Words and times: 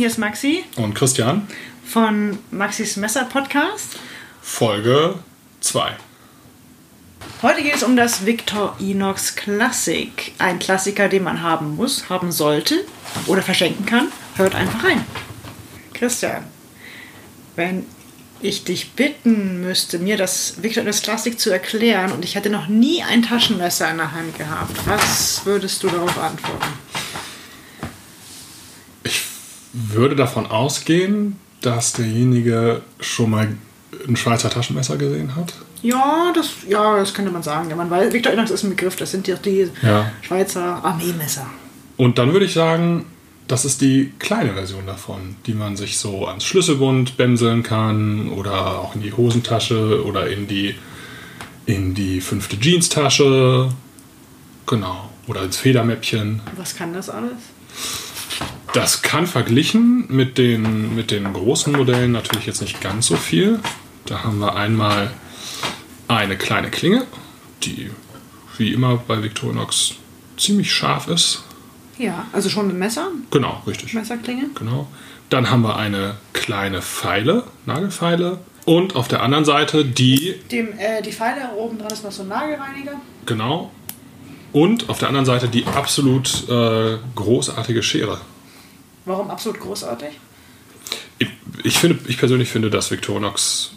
hier 0.00 0.08
ist 0.08 0.16
Maxi 0.16 0.64
Und 0.76 0.94
Christian, 0.94 1.46
von 1.84 2.38
Maxis 2.50 2.96
Messer 2.96 3.26
Podcast. 3.26 3.98
Folge 4.40 5.16
2. 5.60 5.92
Heute 7.42 7.62
geht 7.62 7.74
es 7.74 7.82
um 7.82 7.96
das 7.96 8.24
Victorinox 8.24 9.36
Classic. 9.36 10.32
Ein 10.38 10.58
Klassiker, 10.58 11.10
den 11.10 11.22
man 11.22 11.42
haben 11.42 11.76
muss, 11.76 12.08
haben 12.08 12.32
sollte 12.32 12.82
oder 13.26 13.42
verschenken 13.42 13.84
kann. 13.84 14.08
Hört 14.36 14.54
einfach 14.54 14.84
rein. 14.84 15.04
Christian, 15.92 16.44
wenn 17.56 17.84
ich 18.40 18.64
dich 18.64 18.92
bitten 18.92 19.60
müsste, 19.60 19.98
mir 19.98 20.16
das 20.16 20.62
Victorinox 20.62 21.02
Classic 21.02 21.38
zu 21.38 21.50
erklären 21.50 22.12
und 22.12 22.24
ich 22.24 22.36
hätte 22.36 22.48
noch 22.48 22.68
nie 22.68 23.02
ein 23.02 23.20
Taschenmesser 23.20 23.90
in 23.90 23.98
der 23.98 24.12
Hand 24.12 24.38
gehabt, 24.38 24.78
was 24.86 25.44
würdest 25.44 25.82
du 25.82 25.88
darauf 25.88 26.16
antworten? 26.16 26.89
Würde 29.72 30.16
davon 30.16 30.46
ausgehen, 30.46 31.36
dass 31.60 31.92
derjenige 31.92 32.82
schon 33.00 33.30
mal 33.30 33.48
ein 34.08 34.16
Schweizer 34.16 34.50
Taschenmesser 34.50 34.96
gesehen 34.96 35.36
hat. 35.36 35.54
Ja, 35.82 36.32
das, 36.34 36.50
ja, 36.68 36.96
das 36.98 37.14
könnte 37.14 37.30
man 37.30 37.42
sagen. 37.42 37.70
Ja, 37.70 37.76
man 37.76 37.90
weiß, 37.90 38.12
Victorinox 38.12 38.50
ist 38.50 38.64
ein 38.64 38.70
Begriff, 38.70 38.96
das 38.96 39.10
sind 39.10 39.26
ja 39.28 39.36
die 39.36 39.68
Ja. 39.82 40.10
Schweizer 40.22 40.84
Armeemesser. 40.84 41.46
Und 41.96 42.18
dann 42.18 42.32
würde 42.32 42.46
ich 42.46 42.52
sagen, 42.52 43.06
das 43.48 43.64
ist 43.64 43.80
die 43.80 44.12
kleine 44.18 44.52
Version 44.54 44.86
davon, 44.86 45.36
die 45.46 45.54
man 45.54 45.76
sich 45.76 45.98
so 45.98 46.26
ans 46.26 46.44
Schlüsselbund 46.44 47.16
bämseln 47.16 47.62
kann 47.62 48.30
oder 48.30 48.78
auch 48.78 48.94
in 48.94 49.02
die 49.02 49.12
Hosentasche 49.12 50.04
oder 50.04 50.28
in 50.28 50.46
die, 50.46 50.74
in 51.66 51.94
die 51.94 52.20
fünfte 52.20 52.56
Jeanstasche. 52.56 53.70
Genau. 54.66 55.10
Oder 55.26 55.42
ins 55.42 55.56
Federmäppchen. 55.56 56.40
Was 56.56 56.76
kann 56.76 56.92
das 56.92 57.08
alles? 57.10 57.32
Das 58.72 59.02
kann 59.02 59.26
verglichen 59.26 60.04
mit 60.08 60.38
den, 60.38 60.94
mit 60.94 61.10
den 61.10 61.32
großen 61.32 61.72
Modellen 61.72 62.12
natürlich 62.12 62.46
jetzt 62.46 62.60
nicht 62.60 62.80
ganz 62.80 63.06
so 63.08 63.16
viel. 63.16 63.58
Da 64.06 64.22
haben 64.22 64.38
wir 64.38 64.54
einmal 64.54 65.10
eine 66.06 66.36
kleine 66.36 66.70
Klinge, 66.70 67.04
die 67.64 67.90
wie 68.58 68.72
immer 68.72 68.96
bei 68.96 69.22
Victorinox 69.22 69.94
ziemlich 70.36 70.72
scharf 70.72 71.08
ist. 71.08 71.42
Ja, 71.98 72.26
also 72.32 72.48
schon 72.48 72.68
mit 72.68 72.76
Messer, 72.78 73.08
Genau, 73.30 73.62
richtig. 73.66 73.92
Messerklinge. 73.92 74.46
Genau. 74.54 74.88
Dann 75.28 75.50
haben 75.50 75.62
wir 75.62 75.76
eine 75.76 76.16
kleine 76.32 76.80
Pfeile, 76.80 77.44
Nagelfeile. 77.66 78.38
Und 78.64 78.94
auf 78.96 79.08
der 79.08 79.22
anderen 79.22 79.44
Seite 79.44 79.84
die, 79.84 80.34
Dem, 80.50 80.68
äh, 80.78 81.02
die 81.02 81.12
Pfeile 81.12 81.52
oben 81.56 81.78
dran 81.78 81.90
ist 81.90 82.04
noch 82.04 82.12
so 82.12 82.22
ein 82.22 82.28
Nagelreiniger. 82.28 82.92
genau. 83.26 83.70
Und 84.52 84.88
auf 84.88 84.98
der 84.98 85.06
anderen 85.08 85.26
Seite 85.26 85.48
die 85.48 85.64
absolut 85.64 86.48
äh, 86.48 86.96
großartige 87.14 87.84
Schere. 87.84 88.20
Warum 89.10 89.28
absolut 89.30 89.60
großartig? 89.60 90.10
Ich, 91.18 91.28
ich, 91.64 91.78
finde, 91.78 91.98
ich 92.08 92.16
persönlich 92.16 92.48
finde, 92.48 92.70
dass 92.70 92.90
Victorinox, 92.90 93.72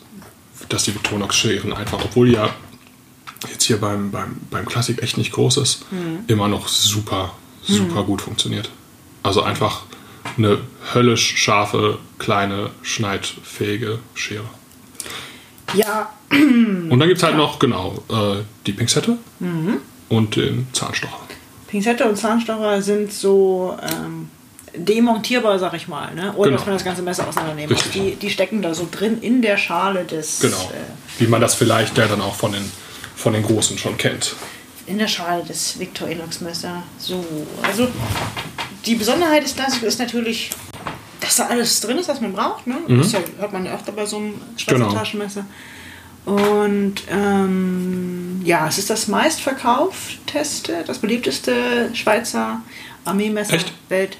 dass 0.70 0.84
die 0.84 0.94
Victorinox-Scheren 0.94 1.74
einfach, 1.74 2.04
obwohl 2.06 2.32
ja 2.32 2.50
jetzt 3.52 3.64
hier 3.64 3.80
beim, 3.82 4.12
beim, 4.12 4.38
beim 4.52 4.66
Classic 4.66 5.02
echt 5.02 5.18
nicht 5.18 5.32
groß 5.32 5.58
ist, 5.58 5.86
immer 6.28 6.48
noch 6.48 6.68
super, 6.68 7.34
super 7.64 8.04
gut 8.04 8.22
funktioniert. 8.22 8.70
Also 9.24 9.42
einfach 9.42 9.84
eine 10.38 10.60
höllisch 10.94 11.36
scharfe, 11.38 11.98
kleine, 12.20 12.70
schneidfähige 12.84 14.00
Schere. 14.14 14.46
Ja, 15.74 16.14
Und 16.30 17.00
dann 17.00 17.08
gibt 17.08 17.18
es 17.18 17.24
halt 17.24 17.38
noch, 17.38 17.58
genau, 17.58 18.04
äh, 18.10 18.44
die 18.68 18.74
Pinzette 18.74 19.18
und 20.10 20.36
den 20.36 20.68
Zahnstocher. 20.74 21.20
Pinzette 21.68 22.08
und 22.08 22.18
Zahnstocher 22.18 22.84
sind 22.84 23.12
so 23.12 23.76
ähm, 23.82 24.30
demontierbar, 24.76 25.60
sag 25.60 25.74
ich 25.76 25.88
mal. 25.88 26.14
Ne? 26.16 26.34
Oder 26.34 26.50
Genau. 26.50 26.58
dass 26.58 26.66
man 26.66 26.76
das 26.76 26.84
ganze 26.84 27.02
Messer 27.02 27.28
auseinandernehmen 27.28 27.76
muss. 27.76 27.90
Die, 27.92 28.16
die 28.16 28.30
stecken 28.30 28.62
da 28.62 28.74
so 28.74 28.88
drin 28.90 29.20
in 29.22 29.42
der 29.42 29.58
Schale 29.58 30.04
des. 30.06 30.40
Genau. 30.40 30.58
Äh, 30.74 31.20
Wie 31.22 31.28
man 31.28 31.42
das 31.42 31.56
vielleicht 31.56 31.98
ja 31.98 32.08
dann 32.08 32.22
auch 32.22 32.36
von 32.36 32.52
den, 32.54 32.70
von 33.16 33.34
den 33.34 33.44
Großen 33.44 33.78
schon 33.78 33.98
kennt. 33.98 34.36
in 34.86 34.98
der 34.98 35.08
Schale 35.08 35.44
des 35.44 35.80
Victorinox 35.80 36.42
Messer. 36.42 36.84
So, 36.98 37.24
also 37.62 37.88
die 38.86 38.96
Besonderheit 38.96 39.44
des 39.44 39.56
Classic 39.56 39.82
ist 39.84 39.98
natürlich, 40.00 40.50
dass 41.22 41.38
da 41.38 41.46
alles 41.48 41.80
drin 41.80 41.98
ist, 42.00 42.10
was 42.10 42.20
man 42.20 42.34
braucht. 42.34 42.68
Ne? 42.68 42.76
Das 42.90 43.14
ja, 43.14 43.20
hört 43.40 43.54
man 43.54 43.66
ja 43.66 43.74
öfter 43.76 43.92
bei 43.94 44.06
so 44.06 44.18
einem 44.18 44.42
Schweizer 44.58 44.80
Mhm. 44.80 44.84
Genau. 44.90 44.94
Taschenmesser. 44.94 45.46
Und 46.26 46.96
ähm, 47.12 48.42
ja, 48.46 48.68
es 48.68 48.78
ist 48.78 48.90
das 48.90 49.08
meistverkaufteste, 49.08 50.84
das 50.86 51.00
beliebteste 51.00 51.90
Schweizer 51.94 52.62
Armeemesser 53.06 53.54
Echt? 53.56 53.74
weltweit. 53.90 54.18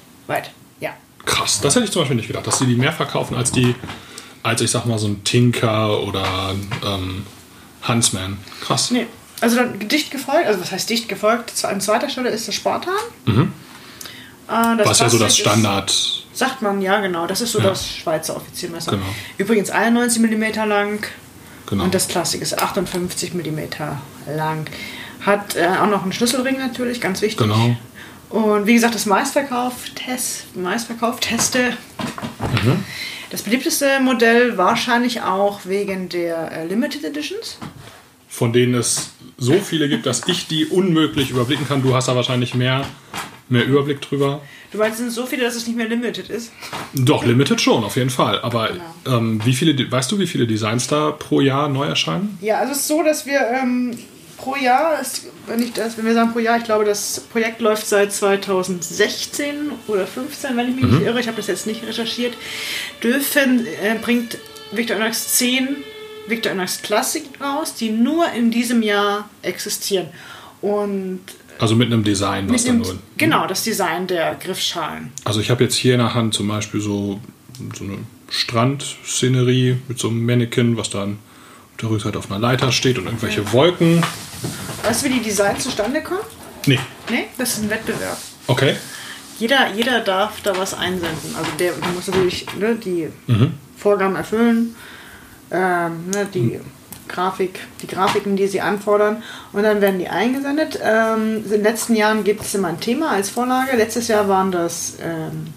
Ja. 0.80 0.90
Krass, 1.24 1.60
das 1.60 1.74
hätte 1.74 1.86
ich 1.86 1.92
zum 1.92 2.02
Beispiel 2.02 2.16
nicht 2.16 2.26
gedacht, 2.28 2.46
dass 2.46 2.58
die 2.58 2.66
die 2.66 2.76
mehr 2.76 2.92
verkaufen 2.92 3.36
als 3.36 3.50
die, 3.52 3.74
als 4.42 4.60
ich 4.60 4.70
sag 4.70 4.84
mal 4.86 4.98
so 4.98 5.06
ein 5.08 5.24
Tinker 5.24 6.00
oder 6.02 6.54
ähm, 6.84 7.24
Huntsman. 7.86 8.38
Krass. 8.62 8.90
Nee, 8.90 9.06
also 9.40 9.56
dann 9.56 9.78
dicht 9.88 10.10
gefolgt, 10.10 10.46
also 10.46 10.60
was 10.60 10.70
heißt 10.72 10.88
dicht 10.90 11.08
gefolgt? 11.08 11.64
An 11.64 11.80
zweiter 11.80 12.08
Stelle 12.08 12.28
ist 12.30 12.46
der 12.46 12.52
Sporthahn. 12.52 12.92
Äh, 13.26 13.30
das 13.30 13.34
Mhm. 13.36 13.52
Was 14.84 14.98
ja 15.00 15.08
so 15.08 15.18
das 15.18 15.36
Classic 15.36 15.38
ist- 15.38 15.38
Standard. 15.38 16.10
Sagt 16.34 16.62
man, 16.62 16.82
ja, 16.82 16.98
genau. 17.00 17.26
Das 17.28 17.40
ist 17.40 17.52
so 17.52 17.60
Ja. 17.60 17.66
das 17.66 17.88
Schweizer 17.88 18.36
Offiziermesser. 18.36 18.90
Genau. 18.90 19.04
Übrigens 19.38 19.70
91 19.70 20.20
mm 20.20 20.66
lang 20.68 21.06
Genau. 21.66 21.84
und 21.84 21.94
das 21.94 22.08
Klassik 22.08 22.42
ist 22.42 22.60
58 22.60 23.32
mm 23.34 23.58
lang. 24.36 24.66
Hat 25.24 25.54
äh, 25.56 25.66
auch 25.80 25.86
noch 25.86 26.02
einen 26.02 26.12
Schlüsselring 26.12 26.58
natürlich, 26.58 27.00
ganz 27.00 27.22
wichtig. 27.22 27.38
Genau. 27.38 27.76
Und 28.34 28.66
wie 28.66 28.74
gesagt, 28.74 28.96
das 28.96 29.06
meistverkauftest, 29.06 30.56
meistverkaufteste. 30.56 31.70
Mhm. 32.64 32.84
Das 33.30 33.42
beliebteste 33.42 34.00
Modell 34.00 34.56
wahrscheinlich 34.58 35.22
auch 35.22 35.60
wegen 35.66 36.08
der 36.08 36.50
äh, 36.50 36.66
Limited 36.66 37.04
Editions. 37.04 37.58
Von 38.28 38.52
denen 38.52 38.74
es 38.74 39.10
so 39.38 39.52
viele 39.60 39.88
gibt, 39.88 40.04
dass 40.06 40.26
ich 40.26 40.48
die 40.48 40.66
unmöglich 40.66 41.30
überblicken 41.30 41.68
kann. 41.68 41.82
Du 41.82 41.94
hast 41.94 42.08
da 42.08 42.16
wahrscheinlich 42.16 42.56
mehr, 42.56 42.84
mehr 43.48 43.64
Überblick 43.66 44.00
drüber. 44.00 44.40
Du 44.72 44.78
meinst, 44.78 44.94
es 44.94 45.04
sind 45.04 45.10
so 45.12 45.26
viele, 45.26 45.44
dass 45.44 45.54
es 45.54 45.68
nicht 45.68 45.76
mehr 45.76 45.88
Limited 45.88 46.28
ist? 46.28 46.50
Doch, 46.92 47.24
Limited 47.24 47.60
schon, 47.60 47.84
auf 47.84 47.94
jeden 47.94 48.10
Fall. 48.10 48.40
Aber 48.40 48.70
Genau. 49.04 49.16
ähm, 49.16 49.40
wie 49.44 49.54
viele, 49.54 49.92
weißt 49.92 50.10
du, 50.10 50.18
wie 50.18 50.26
viele 50.26 50.48
Designs 50.48 50.88
da 50.88 51.12
pro 51.12 51.40
Jahr 51.40 51.68
neu 51.68 51.86
erscheinen? 51.86 52.36
Ja, 52.40 52.58
also 52.58 52.72
es 52.72 52.78
ist 52.78 52.88
so, 52.88 53.00
dass 53.04 53.26
wir 53.26 53.40
ähm, 53.48 53.96
pro 54.44 54.56
Jahr, 54.56 55.00
ist, 55.00 55.26
wenn, 55.46 55.62
ich 55.62 55.72
das, 55.72 55.96
wenn 55.96 56.04
wir 56.04 56.12
sagen 56.14 56.32
pro 56.32 56.38
Jahr, 56.38 56.58
ich 56.58 56.64
glaube, 56.64 56.84
das 56.84 57.20
Projekt 57.32 57.60
läuft 57.60 57.86
seit 57.86 58.12
2016 58.12 59.72
oder 59.88 60.06
15, 60.06 60.56
wenn 60.56 60.68
ich 60.68 60.76
mich 60.76 60.84
nicht 60.84 61.02
irre, 61.02 61.18
ich 61.18 61.26
habe 61.26 61.38
das 61.38 61.46
jetzt 61.46 61.66
nicht 61.66 61.84
recherchiert, 61.84 62.34
dürfen, 63.02 63.66
äh, 63.66 63.96
bringt 64.00 64.38
Victorinox 64.72 65.38
10 65.38 65.76
Victorinox 66.26 66.82
Classic 66.82 67.24
raus, 67.40 67.74
die 67.74 67.90
nur 67.90 68.30
in 68.32 68.50
diesem 68.50 68.82
Jahr 68.82 69.28
existieren. 69.42 70.08
Und 70.60 71.20
Also 71.58 71.76
mit 71.76 71.92
einem 71.92 72.04
Design, 72.04 72.50
was 72.52 72.64
dann 72.64 72.82
dem, 72.82 72.86
nur. 72.86 72.98
genau, 73.16 73.46
das 73.46 73.62
Design 73.62 74.06
der 74.06 74.34
Griffschalen. 74.34 75.12
Also 75.24 75.40
ich 75.40 75.50
habe 75.50 75.64
jetzt 75.64 75.74
hier 75.74 75.94
in 75.94 76.00
der 76.00 76.14
Hand 76.14 76.34
zum 76.34 76.48
Beispiel 76.48 76.80
so, 76.80 77.20
so 77.76 77.84
eine 77.84 77.98
Strandszenerie 78.30 79.76
mit 79.88 79.98
so 79.98 80.08
einem 80.08 80.24
Mannequin, 80.24 80.76
was 80.76 80.90
dann 80.90 81.18
auf 81.72 81.76
der 81.80 81.90
Rückseite 81.90 82.18
auf 82.18 82.30
einer 82.30 82.40
Leiter 82.40 82.72
steht 82.72 82.98
und 82.98 83.06
irgendwelche 83.06 83.52
Wolken. 83.52 84.02
Weißt 84.82 85.02
du, 85.04 85.08
wie 85.08 85.14
die 85.14 85.22
Designs 85.22 85.64
zustande 85.64 86.02
kommen? 86.02 86.20
Nee. 86.66 86.78
Nee, 87.10 87.26
das 87.38 87.54
ist 87.54 87.64
ein 87.64 87.70
Wettbewerb. 87.70 88.18
Okay. 88.46 88.76
Jeder, 89.38 89.72
jeder 89.74 90.00
darf 90.00 90.40
da 90.42 90.56
was 90.56 90.74
einsenden. 90.74 91.34
Also 91.36 91.50
der, 91.58 91.72
muss 91.94 92.06
natürlich 92.06 92.46
ne, 92.58 92.76
die 92.76 93.08
Mhm. 93.26 93.54
Vorgaben 93.76 94.16
erfüllen, 94.16 94.74
ähm, 95.50 96.08
ne, 96.10 96.26
die 96.32 96.60
Grafik, 97.08 97.60
die 97.82 97.86
Grafiken, 97.86 98.36
die 98.36 98.46
sie 98.46 98.60
anfordern, 98.60 99.22
und 99.52 99.62
dann 99.62 99.80
werden 99.80 99.98
die 99.98 100.08
eingesendet. 100.08 100.78
Ähm, 100.82 101.42
in 101.44 101.50
den 101.50 101.62
letzten 101.62 101.94
Jahren 101.96 102.24
gibt 102.24 102.42
es 102.42 102.54
immer 102.54 102.68
ein 102.68 102.80
Thema 102.80 103.10
als 103.10 103.28
Vorlage. 103.30 103.76
Letztes 103.76 104.08
Jahr 104.08 104.28
waren 104.28 104.50
das, 104.52 104.94
ähm, 105.02 105.48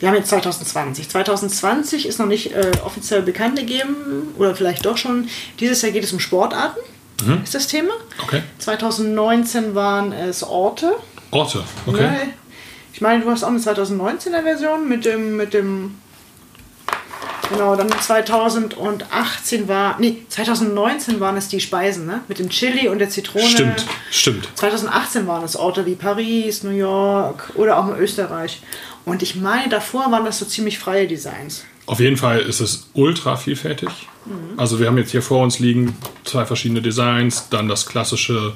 wir 0.00 0.08
haben 0.08 0.16
jetzt 0.16 0.28
2020. 0.28 1.08
2020 1.08 2.06
ist 2.06 2.18
noch 2.18 2.26
nicht 2.26 2.52
äh, 2.54 2.72
offiziell 2.84 3.22
bekannt 3.22 3.58
gegeben, 3.58 3.96
oder 4.36 4.54
vielleicht 4.54 4.84
doch 4.84 4.98
schon. 4.98 5.28
Dieses 5.60 5.80
Jahr 5.82 5.92
geht 5.92 6.04
es 6.04 6.12
um 6.12 6.20
Sportarten, 6.20 6.80
ist 7.42 7.54
das 7.54 7.66
Thema. 7.66 7.92
Okay. 8.22 8.42
2019 8.58 9.74
waren 9.74 10.12
es 10.12 10.42
Orte. 10.42 10.94
Orte. 11.30 11.64
Okay. 11.86 12.02
Ja, 12.02 12.12
ich 12.92 13.00
meine, 13.00 13.22
du 13.22 13.30
hast 13.30 13.44
auch 13.44 13.48
eine 13.48 13.58
2019er 13.58 14.42
Version 14.42 14.88
mit 14.88 15.04
dem, 15.04 15.36
mit 15.36 15.54
dem. 15.54 15.96
Genau, 17.50 17.76
dann 17.76 17.88
2018 17.88 19.68
war. 19.68 19.96
Nee, 19.98 20.24
2019 20.28 21.18
waren 21.18 21.36
es 21.36 21.48
die 21.48 21.60
Speisen, 21.60 22.06
ne? 22.06 22.20
Mit 22.28 22.40
dem 22.40 22.50
Chili 22.50 22.88
und 22.88 22.98
der 22.98 23.08
Zitrone. 23.08 23.46
Stimmt, 23.46 23.86
stimmt. 24.10 24.48
2018 24.54 25.26
waren 25.26 25.44
es 25.44 25.56
Orte 25.56 25.86
wie 25.86 25.94
Paris, 25.94 26.62
New 26.62 26.70
York 26.70 27.52
oder 27.54 27.78
auch 27.78 27.88
in 27.88 27.96
Österreich. 27.96 28.60
Und 29.04 29.22
ich 29.22 29.36
meine, 29.36 29.68
davor 29.68 30.10
waren 30.10 30.24
das 30.24 30.38
so 30.38 30.44
ziemlich 30.44 30.78
freie 30.78 31.06
Designs. 31.06 31.64
Auf 31.88 32.00
jeden 32.00 32.16
Fall 32.18 32.40
ist 32.40 32.60
es 32.60 32.90
ultra 32.92 33.36
vielfältig. 33.36 33.88
Also 34.58 34.78
wir 34.78 34.86
haben 34.86 34.98
jetzt 34.98 35.10
hier 35.10 35.22
vor 35.22 35.42
uns 35.42 35.58
liegen 35.58 35.96
zwei 36.24 36.44
verschiedene 36.44 36.82
Designs, 36.82 37.48
dann 37.48 37.66
das 37.66 37.86
klassische 37.86 38.52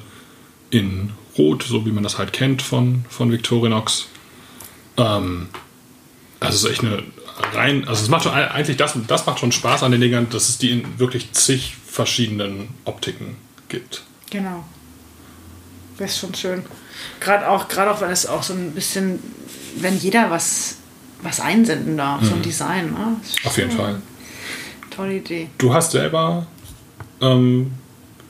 in 0.69 1.11
Rot, 1.37 1.63
so 1.63 1.83
wie 1.85 1.91
man 1.91 2.03
das 2.03 2.19
halt 2.19 2.31
kennt 2.31 2.61
von, 2.61 3.05
von 3.09 3.31
Victorinox. 3.31 4.07
Ähm, 4.97 5.47
Also 6.39 6.55
es 6.55 6.63
ist 6.63 6.69
echt 6.69 6.83
eine 6.83 7.03
rein, 7.55 7.87
also 7.87 8.03
es 8.03 8.09
macht 8.09 8.23
schon 8.25 8.33
eigentlich 8.33 8.77
das, 8.77 8.93
das 9.07 9.25
macht 9.25 9.39
schon 9.39 9.51
Spaß 9.51 9.81
an 9.83 9.91
den 9.91 10.01
Dingern, 10.01 10.29
dass 10.29 10.49
es 10.49 10.57
die 10.57 10.69
in 10.71 10.99
wirklich 10.99 11.31
zig 11.31 11.75
verschiedenen 11.87 12.67
Optiken 12.85 13.37
gibt. 13.69 14.03
Genau. 14.29 14.63
Das 15.97 16.11
ist 16.11 16.19
schon 16.19 16.35
schön. 16.35 16.63
Gerade 17.19 17.49
auch, 17.49 17.67
gerade 17.67 17.91
auch, 17.91 18.01
weil 18.01 18.11
es 18.11 18.25
auch 18.25 18.43
so 18.43 18.53
ein 18.53 18.71
bisschen, 18.73 19.19
wenn 19.77 19.97
jeder 19.97 20.29
was, 20.29 20.77
was 21.23 21.39
einsenden 21.39 21.97
darf, 21.97 22.23
so 22.23 22.33
ein 22.33 22.41
Design. 22.41 22.91
Ne? 22.91 23.17
Auf 23.43 23.57
jeden 23.57 23.71
Fall. 23.71 24.01
Tolle 24.89 25.15
Idee. 25.15 25.49
Du 25.57 25.73
hast 25.73 25.91
selber, 25.91 26.45
ähm, 27.21 27.71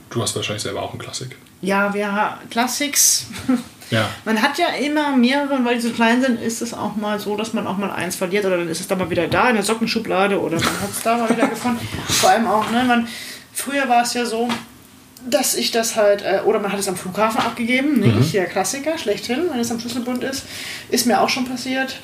du 0.09 0.21
hast 0.21 0.35
wahrscheinlich 0.35 0.63
selber 0.63 0.81
auch 0.81 0.91
einen 0.91 0.99
Klassik. 0.99 1.35
Ja, 1.61 1.93
wir 1.93 2.11
haben 2.11 2.49
Classics. 2.49 3.27
Ja. 3.91 4.09
Man 4.25 4.41
hat 4.41 4.57
ja 4.57 4.69
immer 4.69 5.15
mehrere, 5.15 5.63
weil 5.63 5.75
die 5.75 5.81
so 5.81 5.91
klein 5.91 6.19
sind, 6.19 6.41
ist 6.41 6.63
es 6.63 6.73
auch 6.73 6.95
mal 6.95 7.19
so, 7.19 7.35
dass 7.37 7.53
man 7.53 7.67
auch 7.67 7.77
mal 7.77 7.91
eins 7.91 8.15
verliert 8.15 8.43
oder 8.43 8.57
dann 8.57 8.67
ist 8.67 8.79
es 8.79 8.87
dann 8.87 8.97
mal 8.97 9.09
wieder 9.11 9.27
da 9.27 9.49
in 9.49 9.55
der 9.55 9.63
Sockenschublade 9.63 10.41
oder 10.41 10.55
man 10.55 10.81
hat 10.81 10.89
es 10.89 11.03
da 11.03 11.17
mal 11.17 11.29
wieder 11.29 11.47
gefunden. 11.47 11.87
Vor 12.07 12.29
allem 12.31 12.47
auch, 12.47 12.71
ne, 12.71 12.85
man, 12.85 13.07
früher 13.51 13.87
war 13.87 14.01
es 14.01 14.15
ja 14.15 14.25
so, 14.25 14.49
dass 15.29 15.53
ich 15.53 15.69
das 15.69 15.95
halt, 15.95 16.23
äh, 16.23 16.41
oder 16.43 16.59
man 16.59 16.71
hat 16.71 16.79
es 16.79 16.87
am 16.87 16.95
Flughafen 16.95 17.41
abgegeben, 17.41 17.99
nicht? 17.99 18.33
Der 18.33 18.45
Klassiker, 18.45 18.97
schlechthin, 18.97 19.43
wenn 19.51 19.59
es 19.59 19.69
am 19.69 19.79
Schlüsselbund 19.79 20.23
ist. 20.23 20.45
Ist 20.89 21.05
mir 21.05 21.21
auch 21.21 21.29
schon 21.29 21.45
passiert. 21.45 21.97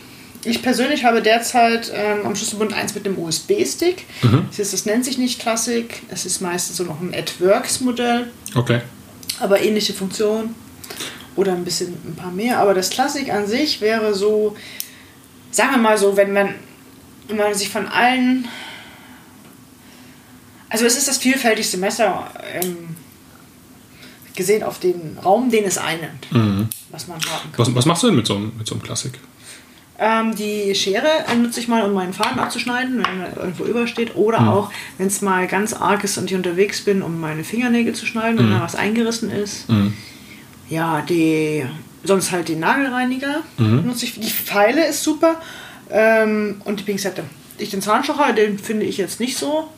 Ich 0.46 0.62
persönlich 0.62 1.04
habe 1.04 1.22
derzeit 1.22 1.92
ähm, 1.94 2.26
am 2.26 2.36
Schlüsselbund 2.36 2.74
eins 2.74 2.96
mit 2.96 3.06
einem 3.06 3.18
USB-Stick. 3.20 4.06
Das, 4.50 4.60
ist, 4.60 4.72
das 4.74 4.86
nennt 4.86 5.04
sich 5.04 5.18
nicht 5.18 5.40
Classic, 5.40 6.02
es 6.10 6.26
ist 6.26 6.42
meistens 6.42 6.78
so 6.78 6.84
noch 6.84 7.02
ein 7.02 7.14
AdWorks-Modell 7.14 8.32
Okay. 8.56 8.82
aber 9.42 9.62
ähnliche 9.62 9.94
Funktion 9.94 10.56
oder 11.36 11.54
ein 11.54 11.66
bisschen 11.66 11.94
ein 12.06 12.16
paar 12.16 12.32
mehr. 12.32 12.60
Aber 12.60 12.74
das 12.74 12.90
Klassik 12.90 13.32
an 13.34 13.48
sich 13.48 13.82
wäre 13.82 14.14
so, 14.16 14.56
sagen 15.52 15.72
wir 15.72 15.78
mal 15.78 15.98
so, 15.98 16.16
wenn 16.16 16.32
man, 16.32 16.56
wenn 17.28 17.38
man 17.38 17.54
sich 17.54 17.70
von 17.70 17.88
allen, 17.88 18.48
also 20.70 20.86
es 20.86 20.98
ist 20.98 21.08
das 21.10 21.18
vielfältigste 21.18 21.78
Messer 21.78 22.32
ähm, 22.62 22.96
gesehen 24.36 24.64
auf 24.64 24.80
den 24.80 25.18
Raum, 25.24 25.50
den 25.52 25.66
es 25.66 25.78
einnimmt, 25.78 26.28
was 26.92 27.08
man 27.08 27.18
haben 27.18 27.52
kann. 27.52 27.58
Was, 27.58 27.76
was 27.76 27.86
machst 27.86 28.04
du 28.04 28.08
denn 28.08 28.16
mit 28.16 28.26
so 28.28 28.36
einem, 28.36 28.54
mit 28.58 28.66
so 28.68 28.76
einem 28.76 28.84
Klassik? 28.84 29.20
Ähm, 30.00 30.36
die 30.36 30.74
Schere 30.75 31.07
nutze 31.42 31.60
ich 31.60 31.68
mal, 31.68 31.84
um 31.84 31.94
meinen 31.94 32.13
Faden 32.13 32.40
abzuschneiden, 32.40 33.04
wenn 33.04 33.22
er 33.22 33.38
irgendwo 33.38 33.66
übersteht. 33.66 34.16
Oder 34.16 34.51
auch, 34.51 34.72
wenn 34.98 35.07
es 35.07 35.22
mal 35.22 35.48
ganz 35.48 35.74
arg 35.74 36.04
ist 36.04 36.18
und 36.18 36.31
ich 36.31 36.36
unterwegs 36.36 36.81
bin, 36.81 37.01
um 37.01 37.19
meine 37.19 37.44
Fingernägel 37.44 37.94
zu 37.94 38.06
schneiden, 38.06 38.40
wenn 38.40 38.51
da 38.51 38.62
was 38.62 38.75
eingerissen 38.75 39.30
ist. 39.30 39.66
Ja, 40.69 41.01
die, 41.01 41.66
sonst 42.04 42.31
halt 42.31 42.48
den 42.48 42.60
Nagelreiniger 42.60 43.42
nutze 43.57 44.06
ich. 44.06 44.19
Die 44.19 44.30
Pfeile 44.30 44.88
ist 44.88 45.04
super. 45.04 45.36
Ähm, 45.92 46.62
und 46.66 46.80
die 46.80 46.84
Pinzette. 46.84 47.24
Ich 47.57 47.72
den 47.72 47.81
Zahnstocher, 47.81 48.31
den 48.34 48.57
finde 48.57 48.86
ich 48.86 48.98
jetzt 48.98 49.19
nicht 49.19 49.38
so 49.38 49.69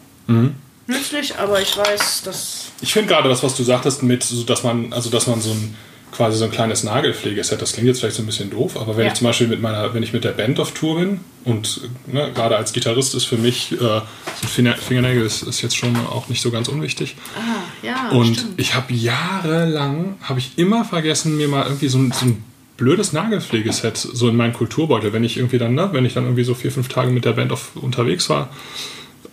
nützlich, 0.87 1.37
aber 1.37 1.61
ich 1.61 1.75
weiß, 1.77 2.23
dass. 2.23 2.71
Ich 2.81 2.93
finde 2.93 3.09
gerade 3.09 3.29
das, 3.29 3.41
was 3.43 3.55
du 3.55 3.63
sagtest, 3.63 4.03
mit, 4.03 4.23
so, 4.23 4.43
dass 4.43 4.63
man, 4.63 4.93
also 4.93 5.09
dass 5.09 5.27
man 5.27 5.41
so 5.41 5.51
ein 5.51 5.75
quasi 6.11 6.37
so 6.37 6.45
ein 6.45 6.51
kleines 6.51 6.83
Nagelpflegeset, 6.83 7.61
das 7.61 7.73
klingt 7.73 7.87
jetzt 7.87 7.99
vielleicht 8.01 8.15
so 8.17 8.23
ein 8.23 8.25
bisschen 8.25 8.49
doof, 8.49 8.75
aber 8.79 8.97
wenn 8.97 9.05
Ja. 9.05 9.11
ich 9.13 9.17
zum 9.17 9.27
Beispiel 9.27 9.47
mit 9.47 9.61
meiner, 9.61 9.93
wenn 9.93 10.03
ich 10.03 10.11
mit 10.13 10.23
der 10.23 10.31
Band 10.31 10.59
auf 10.59 10.71
Tour 10.73 10.99
bin 10.99 11.21
und 11.45 11.81
ne, 12.07 12.31
gerade 12.33 12.57
als 12.57 12.73
Gitarrist 12.73 13.15
ist 13.15 13.25
für 13.25 13.37
mich 13.37 13.71
äh, 13.79 14.01
Finger, 14.47 14.75
Fingernägel 14.75 15.25
ist, 15.25 15.43
ist 15.43 15.61
jetzt 15.61 15.77
schon 15.77 15.95
auch 15.95 16.27
nicht 16.27 16.41
so 16.41 16.51
ganz 16.51 16.67
unwichtig. 16.67 17.15
Ah, 17.37 17.61
ja, 17.85 18.09
Und 18.09 18.35
stimmt. 18.37 18.53
ich 18.59 18.75
habe 18.75 18.93
jahrelang, 18.93 20.15
habe 20.21 20.39
ich 20.39 20.57
immer 20.57 20.83
vergessen, 20.85 21.37
mir 21.37 21.47
mal 21.47 21.63
irgendwie 21.65 21.87
so 21.87 21.97
ein, 21.97 22.11
so 22.11 22.25
ein 22.25 22.43
blödes 22.77 23.13
Nagelpflegeset 23.13 23.95
so 23.97 24.27
in 24.27 24.35
meinen 24.35 24.53
Kulturbeutel, 24.53 25.13
wenn 25.13 25.23
ich 25.23 25.37
irgendwie 25.37 25.59
dann, 25.59 25.75
ne, 25.75 25.89
wenn 25.93 26.05
ich 26.05 26.13
dann 26.13 26.23
irgendwie 26.25 26.43
so 26.43 26.53
vier, 26.55 26.71
fünf 26.71 26.87
Tage 26.87 27.11
mit 27.11 27.25
der 27.25 27.33
Band 27.33 27.51
auf, 27.51 27.71
unterwegs 27.75 28.29
war. 28.29 28.49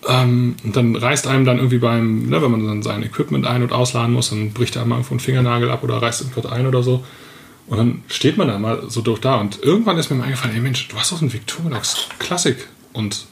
Ähm, 0.08 0.56
und 0.64 0.74
dann 0.74 0.96
reißt 0.96 1.26
einem 1.26 1.44
dann 1.44 1.58
irgendwie 1.58 1.78
beim, 1.78 2.28
ne, 2.28 2.40
wenn 2.40 2.50
man 2.50 2.66
dann 2.66 2.82
sein 2.82 3.02
Equipment 3.02 3.46
ein- 3.46 3.62
und 3.62 3.72
ausladen 3.72 4.14
muss, 4.14 4.30
dann 4.30 4.52
bricht 4.52 4.76
einem 4.78 4.92
irgendwo 4.92 5.14
ein 5.14 5.20
Fingernagel 5.20 5.70
ab 5.70 5.84
oder 5.84 6.00
reißt 6.00 6.22
irgendwas 6.22 6.50
ein 6.50 6.66
oder 6.66 6.82
so. 6.82 7.04
Und 7.66 7.76
dann 7.76 8.02
steht 8.08 8.38
man 8.38 8.48
da 8.48 8.58
mal 8.58 8.84
so 8.88 9.02
durch 9.02 9.20
da 9.20 9.36
und 9.36 9.62
irgendwann 9.62 9.98
ist 9.98 10.08
mir 10.10 10.16
mal 10.16 10.24
eingefallen, 10.24 10.54
hey 10.54 10.62
Mensch, 10.62 10.88
du 10.88 10.96
hast 10.96 11.12
doch 11.12 11.20
einen 11.20 11.30
Victorinox 11.30 12.08
Classic 12.18 12.56
und 12.94 13.26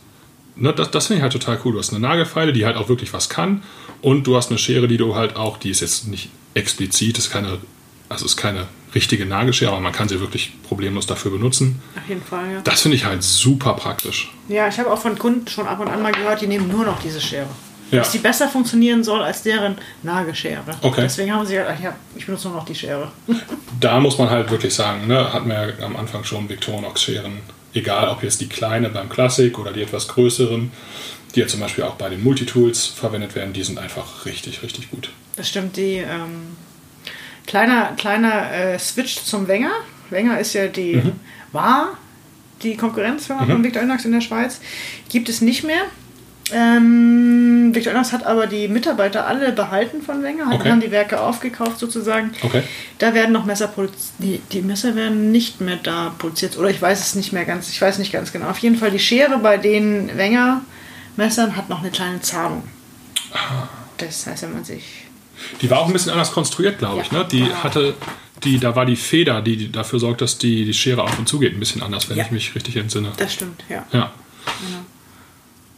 ne, 0.57 0.75
das, 0.75 0.91
das 0.91 1.07
finde 1.07 1.19
ich 1.19 1.23
halt 1.23 1.33
total 1.33 1.59
cool. 1.65 1.73
Du 1.73 1.79
hast 1.79 1.91
eine 1.91 2.01
Nagelfeile, 2.01 2.53
die 2.53 2.67
halt 2.67 2.77
auch 2.77 2.91
wirklich 2.91 3.15
was 3.15 3.31
kann 3.31 3.63
und 4.03 4.27
du 4.27 4.37
hast 4.37 4.51
eine 4.51 4.59
Schere, 4.59 4.87
die 4.87 4.99
du 4.99 5.15
halt 5.15 5.37
auch, 5.37 5.57
die 5.57 5.71
ist 5.71 5.81
jetzt 5.81 6.09
nicht 6.09 6.29
explizit, 6.53 7.17
ist 7.17 7.31
keine, 7.31 7.57
also 8.11 8.27
ist 8.27 8.37
keine 8.37 8.67
richtige 8.97 9.27
Nagelschere, 9.27 9.71
aber 9.71 9.81
man 9.81 9.93
kann 9.93 10.09
sie 10.09 10.21
wirklich 10.21 10.53
problemlos 10.67 11.07
dafür 11.07 11.31
benutzen. 11.31 11.81
Auf 11.97 12.09
jeden 12.09 12.23
Fall, 12.23 12.51
ja. 12.51 12.61
Das 12.63 12.81
finde 12.81 12.97
ich 12.97 13.05
halt 13.05 13.23
super 13.23 13.75
praktisch. 13.75 14.33
Ja, 14.49 14.67
ich 14.67 14.79
habe 14.79 14.91
auch 14.91 14.99
von 14.99 15.19
Kunden 15.19 15.47
schon 15.47 15.69
ab 15.69 15.79
und 15.81 15.89
an 15.89 16.03
mal 16.03 16.13
gehört, 16.13 16.41
die 16.41 16.47
nehmen 16.47 16.69
nur 16.69 16.85
noch 16.85 17.01
diese 17.01 17.21
Schere. 17.21 17.49
Ja. 17.91 17.99
Dass 17.99 18.11
die 18.11 18.19
besser 18.19 18.49
funktionieren 18.49 19.05
soll 19.05 19.23
als 19.23 19.43
deren 19.43 19.77
Nagelschere. 20.03 20.77
Okay. 20.83 21.03
Deswegen 21.03 21.33
haben 21.33 21.47
sie 21.47 21.55
gesagt, 21.55 21.75
ach 21.79 21.83
ja, 21.85 21.95
ich 22.17 22.27
benutze 22.27 22.49
nur 22.49 22.57
noch 22.57 22.65
die 22.65 22.75
Schere. 22.75 23.13
Da 23.79 24.01
muss 24.01 24.17
man 24.17 24.31
halt 24.31 24.51
wirklich 24.51 24.75
sagen, 24.75 25.07
ne, 25.07 25.31
hatten 25.35 25.49
wir 25.49 25.75
ja 25.79 25.85
am 25.85 25.97
Anfang 25.97 26.25
schon 26.25 26.49
Victorinox-Scheren, 26.49 27.41
egal 27.75 28.09
ob 28.09 28.23
jetzt 28.23 28.41
die 28.41 28.49
kleine 28.49 28.89
beim 28.89 29.11
Classic 29.11 29.57
oder 29.59 29.71
die 29.71 29.83
etwas 29.83 30.09
größeren, 30.09 30.73
die 31.35 31.41
ja 31.41 31.47
zum 31.47 31.61
Beispiel 31.61 31.85
auch 31.85 31.97
bei 31.97 32.09
den 32.09 32.25
Multitools 32.25 32.87
verwendet 32.87 33.35
werden, 33.35 33.53
die 33.53 33.63
sind 33.63 33.79
einfach 33.79 34.25
richtig, 34.25 34.63
richtig 34.63 34.91
gut. 34.91 35.11
Das 35.37 35.51
stimmt, 35.51 35.77
die 35.77 35.97
ähm, 35.97 36.57
kleiner, 37.47 37.93
kleiner 37.97 38.51
äh, 38.53 38.79
Switch 38.79 39.17
zum 39.25 39.49
Wenger. 39.49 39.71
Wenger 40.11 40.39
ist 40.39 40.53
ja 40.55 40.67
die, 40.69 40.97
Mhm. 40.97 41.13
war 41.53 41.97
die 42.63 42.77
Konkurrenzfirma 42.77 43.45
von 43.47 43.63
Victorinox 43.63 44.05
in 44.05 44.13
der 44.13 44.21
Schweiz. 44.21 44.61
Gibt 45.09 45.29
es 45.29 45.41
nicht 45.41 45.65
mehr. 45.65 45.83
Ähm, 46.53 47.75
Victorinox 47.75 48.13
hat 48.13 48.25
aber 48.25 48.47
die 48.47 48.69
Mitarbeiter 48.69 49.27
alle 49.27 49.51
behalten 49.53 50.01
von 50.01 50.23
Wenger, 50.23 50.47
hat 50.47 50.61
Okay. 50.61 50.71
haben 50.71 50.81
die 50.81 50.93
Werke 50.93 51.21
aufgekauft 51.21 51.79
sozusagen. 51.81 52.31
Okay. 52.43 52.63
Da 52.99 53.15
werden 53.15 53.33
noch 53.33 53.45
Messer 53.45 53.67
produziert. 53.67 54.01
Die, 54.19 54.41
die 54.53 54.63
Messer 54.63 54.95
werden 54.95 55.33
nicht 55.33 55.61
mehr 55.61 55.77
da 55.83 56.15
produziert. 56.19 56.57
Oder 56.57 56.71
ich 56.71 56.81
weiß 56.81 57.01
es 57.01 57.15
nicht 57.17 57.33
mehr 57.33 57.45
ganz. 57.45 57.69
Ich 57.71 57.83
weiß 57.83 57.99
nicht 57.99 58.13
ganz 58.13 58.33
genau. 58.33 58.49
Auf 58.49 58.59
jeden 58.59 58.77
Fall 58.77 58.93
die 58.93 59.01
Schere 59.01 59.39
bei 59.39 59.57
den 59.57 60.17
Wenger-Messern 60.17 61.57
hat 61.57 61.69
noch 61.69 61.81
eine 61.81 61.91
kleine 61.91 62.21
Zahlung. 62.21 62.63
Ah. 63.33 63.69
Das 63.99 64.27
heißt, 64.27 64.43
wenn 64.45 64.53
man 64.53 64.65
sich. 64.65 65.06
Die 65.61 65.71
war 65.71 65.79
auch 65.81 65.87
ein 65.87 65.93
bisschen 65.93 66.13
anders 66.13 66.33
konstruiert, 66.33 66.79
glaube 66.79 67.03
ich. 67.03 67.13
Ja. 67.13 67.19
Ne? 67.21 67.29
Die 67.31 67.41
Genau. 67.41 67.55
hatte, 67.65 67.95
die, 68.45 68.59
da 68.59 68.75
war 68.77 68.87
die 68.87 68.97
Feder, 68.97 69.41
die 69.43 69.71
dafür 69.73 69.99
sorgt, 69.99 70.21
dass 70.21 70.39
die, 70.39 70.65
die 70.65 70.75
Schere 70.75 71.03
auf 71.03 71.19
und 71.19 71.29
zu 71.29 71.39
geht, 71.39 71.55
ein 71.55 71.61
bisschen 71.61 71.83
anders, 71.83 72.09
wenn 72.09 72.17
Ja. 72.19 72.25
ich 72.25 72.31
mich 72.31 72.55
richtig 72.55 72.77
entsinne. 72.77 73.13
Das 73.17 73.33
stimmt, 73.33 73.65
ja. 73.69 73.85
Ja. 73.93 74.13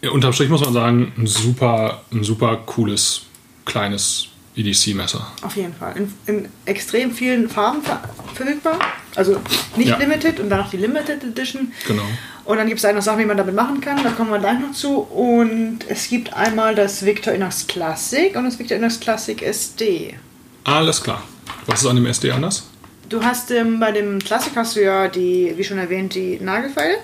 ja. 0.03 0.11
Unterm 0.11 0.33
Strich 0.33 0.49
muss 0.49 0.61
man 0.61 0.73
sagen, 0.73 1.13
ein 1.17 1.27
super, 1.27 2.03
ein 2.13 2.23
super 2.25 2.57
cooles, 2.67 3.23
kleines 3.65 4.29
EDC-Messer. 4.57 5.27
Auf 5.43 5.57
jeden 5.57 5.75
Fall. 5.75 5.97
In, 5.97 6.13
in 6.27 6.49
extrem 6.65 7.11
vielen 7.13 7.49
Farben 7.49 7.83
ver 7.83 8.01
verfügbar. 8.35 8.79
Also 9.19 9.41
nicht 9.77 9.89
Ja. 9.89 9.97
Limited 9.97 10.39
und 10.39 10.49
dann 10.49 10.61
noch 10.61 10.71
die 10.71 10.77
Limited 10.77 11.25
Edition. 11.25 11.73
Genau. 11.89 12.05
Und 12.45 12.57
dann 12.57 12.69
gibt 12.69 12.83
es 12.83 12.93
noch 12.95 13.03
Sachen, 13.03 13.19
wie 13.19 13.25
man 13.25 13.37
damit 13.37 13.55
machen 13.55 13.81
kann. 13.81 14.01
Da 14.05 14.11
kommen 14.11 14.31
wir 14.31 14.39
gleich 14.39 14.61
noch 14.61 14.73
zu. 14.73 15.01
Und 15.01 15.81
es 15.89 16.09
gibt 16.09 16.33
einmal 16.35 16.77
das 16.77 17.05
Victorinox 17.05 17.67
Classic 17.67 18.35
und 18.37 18.45
das 18.45 18.61
Victorinox 18.61 19.01
Classic 19.01 19.43
SD. 19.43 20.15
Alles 20.63 21.03
klar. 21.03 21.25
Was 21.67 21.81
ist 21.81 21.87
an 21.87 21.97
dem 21.97 22.07
SD 22.07 22.31
anders? 22.31 22.69
Du 23.09 23.23
hast 23.25 23.51
ähm, 23.51 23.81
bei 23.81 23.91
dem 23.91 24.21
Classic 24.21 24.53
hast 24.55 24.77
du 24.77 24.85
ja 24.85 25.09
die, 25.09 25.53
wie 25.57 25.65
schon 25.65 25.79
erwähnt, 25.79 26.15
die 26.15 26.39
Nagelfeile. 26.41 26.99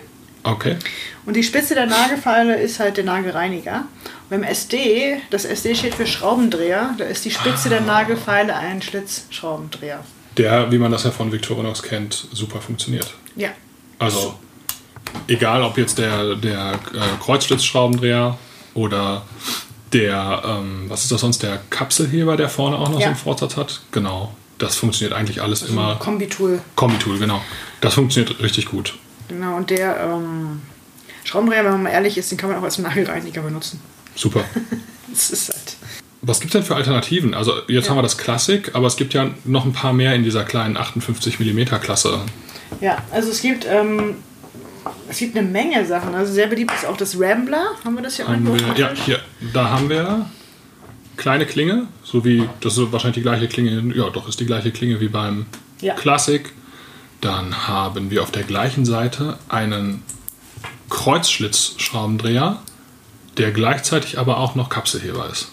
Okay. 0.44 0.76
Und 1.26 1.34
die 1.34 1.42
Spitze 1.42 1.74
der 1.74 1.86
Nagelfeile 1.86 2.60
ist 2.60 2.78
halt 2.78 2.96
der 2.96 3.04
Nagelreiniger. 3.04 3.86
Und 4.04 4.30
beim 4.30 4.42
SD, 4.44 5.20
das 5.30 5.46
SD 5.46 5.74
steht 5.74 5.94
für 5.96 6.06
Schraubendreher, 6.06 6.94
da 6.96 7.04
ist 7.06 7.24
die 7.24 7.30
Spitze 7.32 7.70
der 7.70 7.80
Nagelfeile 7.80 8.54
ein 8.54 8.80
Schlitzschraubendreher. 8.82 10.04
Der, 10.36 10.70
wie 10.72 10.78
man 10.78 10.90
das 10.90 11.04
ja 11.04 11.10
von 11.10 11.30
Victorinox 11.32 11.82
kennt, 11.82 12.26
super 12.32 12.60
funktioniert. 12.60 13.14
Ja, 13.36 13.50
Also, 13.98 14.34
egal 15.28 15.62
ob 15.62 15.78
jetzt 15.78 15.98
der, 15.98 16.34
der 16.36 16.72
äh, 16.92 17.22
Kreuzschlitzschraubendreher 17.22 18.36
oder 18.74 19.22
der, 19.92 20.42
ähm, 20.44 20.84
was 20.88 21.02
ist 21.04 21.12
das 21.12 21.20
sonst, 21.20 21.42
der 21.42 21.60
Kapselheber, 21.70 22.36
der 22.36 22.48
vorne 22.48 22.76
auch 22.76 22.88
noch 22.88 22.98
Ja. 22.98 23.06
so 23.06 23.06
einen 23.10 23.16
Vorsatz 23.16 23.56
hat. 23.56 23.80
Genau. 23.92 24.34
Das 24.58 24.76
funktioniert 24.76 25.16
eigentlich 25.16 25.40
alles 25.42 25.62
immer. 25.62 25.96
Kombitool. 25.96 26.60
Kombitool, 26.74 27.18
genau. 27.18 27.40
Das 27.80 27.94
funktioniert 27.94 28.40
richtig 28.40 28.66
gut. 28.66 28.94
Genau, 29.28 29.56
und 29.56 29.70
der 29.70 30.00
ähm, 30.00 30.62
Schraubendreher, 31.24 31.64
wenn 31.64 31.72
man 31.72 31.82
mal 31.84 31.90
ehrlich 31.90 32.18
ist, 32.18 32.30
den 32.30 32.38
kann 32.38 32.50
man 32.50 32.58
auch 32.58 32.62
als 32.64 32.78
Nagelreiniger 32.78 33.42
benutzen. 33.42 33.80
Super. 34.14 34.44
Das 35.10 35.30
ist 35.30 35.48
halt. 35.48 35.76
Was 36.26 36.40
gibt 36.40 36.54
es 36.54 36.58
denn 36.60 36.66
für 36.66 36.74
Alternativen? 36.76 37.34
Also 37.34 37.52
jetzt 37.68 37.84
Ja. 37.84 37.90
haben 37.90 37.98
wir 37.98 38.02
das 38.02 38.16
Classic, 38.16 38.70
aber 38.74 38.86
es 38.86 38.96
gibt 38.96 39.12
ja 39.14 39.30
noch 39.44 39.64
ein 39.66 39.72
paar 39.72 39.92
mehr 39.92 40.14
in 40.14 40.22
dieser 40.24 40.44
kleinen 40.44 40.76
58 40.76 41.38
mm 41.38 41.64
Klasse. 41.80 42.20
Ja, 42.80 42.98
also 43.12 43.30
es 43.30 43.42
gibt, 43.42 43.66
ähm, 43.66 44.16
es 45.08 45.18
gibt 45.18 45.36
eine 45.36 45.46
Menge 45.46 45.84
Sachen. 45.86 46.14
Also 46.14 46.32
sehr 46.32 46.46
beliebt 46.46 46.72
ist 46.74 46.86
auch 46.86 46.96
das 46.96 47.18
Rambler. 47.20 47.64
Haben 47.84 47.96
wir 47.96 48.02
das 48.02 48.16
hier 48.16 48.28
irgendwo? 48.28 48.56
ja, 48.74 48.90
hier, 48.94 49.20
da 49.52 49.68
haben 49.70 49.88
wir 49.90 50.24
kleine 51.16 51.44
Klinge, 51.46 51.86
so 52.02 52.24
wie, 52.24 52.48
das 52.60 52.78
ist 52.78 52.90
wahrscheinlich 52.90 53.16
die 53.16 53.22
gleiche 53.22 53.46
Klinge, 53.46 53.94
ja 53.94 54.08
doch, 54.10 54.26
ist 54.28 54.40
die 54.40 54.46
gleiche 54.46 54.72
Klinge 54.72 55.00
wie 55.00 55.08
beim 55.08 55.46
Ja. 55.80 55.94
Classic. 55.94 56.50
Dann 57.20 57.68
haben 57.68 58.10
wir 58.10 58.22
auf 58.22 58.30
der 58.32 58.42
gleichen 58.42 58.84
Seite 58.84 59.38
einen 59.48 60.02
Kreuzschlitzschraubendreher, 60.90 62.58
der 63.38 63.50
gleichzeitig 63.52 64.18
aber 64.18 64.38
auch 64.38 64.54
noch 64.54 64.68
Kapselheber 64.68 65.28
ist. 65.30 65.48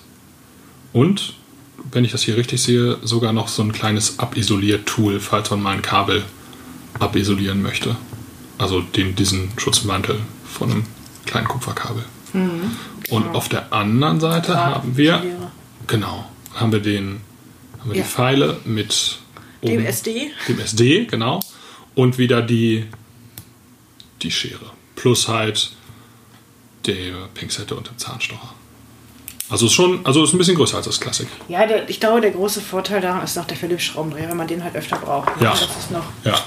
Und, 0.94 1.34
wenn 1.92 2.06
ich 2.06 2.12
das 2.12 2.24
hier 2.24 2.38
richtig 2.38 2.62
sehe, 2.62 2.98
sogar 3.04 3.34
noch 3.34 3.48
so 3.48 3.62
ein 3.64 3.72
kleines 3.72 4.20
Abisolier-Tool, 4.20 5.20
falls 5.20 5.50
man 5.52 5.62
mal 5.62 5.74
ein 5.76 5.82
Kabel 5.82 6.24
abisolieren 7.00 7.62
möchte. 7.62 7.96
Also 8.58 8.82
den, 8.82 9.16
diesen 9.16 9.52
Schutzmantel 9.58 10.20
von 10.46 10.72
einem 10.72 10.86
kleinen 11.26 11.48
Kupferkabel. 11.48 12.04
Mhm. 12.34 12.72
Und 13.10 13.24
Genau. 13.24 13.36
auf 13.38 13.50
der 13.50 13.74
anderen 13.74 14.20
Seite 14.20 14.52
Draht- 14.52 14.76
haben 14.76 14.98
wir, 14.98 15.24
genau, 15.88 16.30
haben 16.54 16.72
wir 16.72 16.80
den, 16.80 17.22
haben 17.80 17.90
wir 17.92 17.98
Ja. 17.98 18.04
die 18.04 18.10
Pfeile 18.10 18.60
mit 18.66 19.18
Dem 19.64 19.78
oben- 19.78 19.86
SD. 19.86 20.32
dem 20.48 20.60
SD, 20.60 21.06
genau. 21.06 21.40
Und 21.96 22.18
wieder 22.18 22.42
die, 22.42 22.86
die 24.22 24.32
Schere. 24.32 24.66
Plus 24.96 25.28
halt 25.28 25.72
der 26.86 27.28
Pinzette 27.34 27.76
und 27.76 27.88
dem 27.90 27.98
Zahnstocher. 27.98 28.54
Also 29.52 29.66
ist 29.68 29.74
schon, 29.74 30.06
also 30.06 30.24
ist 30.24 30.34
ein 30.34 30.38
bisschen 30.38 30.56
größer 30.56 30.78
als 30.78 30.86
das 30.86 31.00
Klassik. 31.00 31.28
Ja, 31.50 31.66
der, 31.68 31.90
ich 31.90 32.00
glaube, 32.00 32.22
der 32.22 32.32
große 32.32 32.62
Vorteil 32.62 33.02
daran 33.02 33.24
ist 33.24 33.36
noch 33.36 33.46
der 33.46 33.58
Philips 33.58 33.84
Schraubendreher, 33.84 34.30
wenn 34.30 34.38
man 34.38 34.48
den 34.48 34.64
halt 34.64 34.76
öfter 34.76 34.98
braucht. 34.98 35.30
Ja. 35.42 35.52
Das 35.52 35.62
ist 35.62 35.92
noch, 35.92 36.06
Ja. 36.24 36.40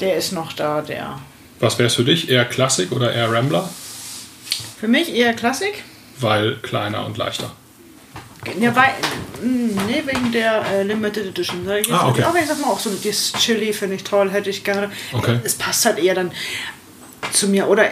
der 0.00 0.16
ist 0.16 0.32
noch 0.32 0.52
da, 0.52 0.80
der. 0.82 1.18
Was 1.58 1.78
wäre 1.78 1.88
es 1.88 1.94
für 1.96 2.04
dich? 2.04 2.30
Eher 2.30 2.44
Klassik 2.44 2.92
oder 2.92 3.12
eher 3.12 3.30
Rambler? 3.32 3.68
Für 4.78 4.88
mich 4.88 5.12
eher 5.14 5.34
Klassik. 5.34 5.82
Weil 6.20 6.56
kleiner 6.62 7.04
und 7.04 7.16
leichter. 7.18 7.50
Ja, 8.58 8.74
weil, 8.74 8.94
mh, 9.42 9.82
nee, 9.86 10.02
wegen 10.06 10.32
der 10.32 10.64
äh, 10.72 10.82
Limited 10.84 11.26
Edition. 11.26 11.66
Sag 11.66 11.80
ich 11.80 11.88
jetzt. 11.88 11.94
Ah, 11.98 12.08
okay. 12.08 12.22
Aber 12.22 12.38
ich 12.38 12.46
sag 12.46 12.58
mal 12.60 12.68
auch 12.68 12.78
so, 12.80 12.88
das 12.90 13.32
Chili 13.34 13.72
finde 13.74 13.96
ich 13.96 14.04
toll, 14.04 14.30
hätte 14.30 14.48
ich 14.48 14.64
gerne. 14.64 14.90
Okay. 15.12 15.40
Es 15.44 15.56
passt 15.56 15.84
halt 15.84 15.98
eher 15.98 16.14
dann 16.14 16.30
zu 17.32 17.48
mir. 17.48 17.68
Oder 17.68 17.88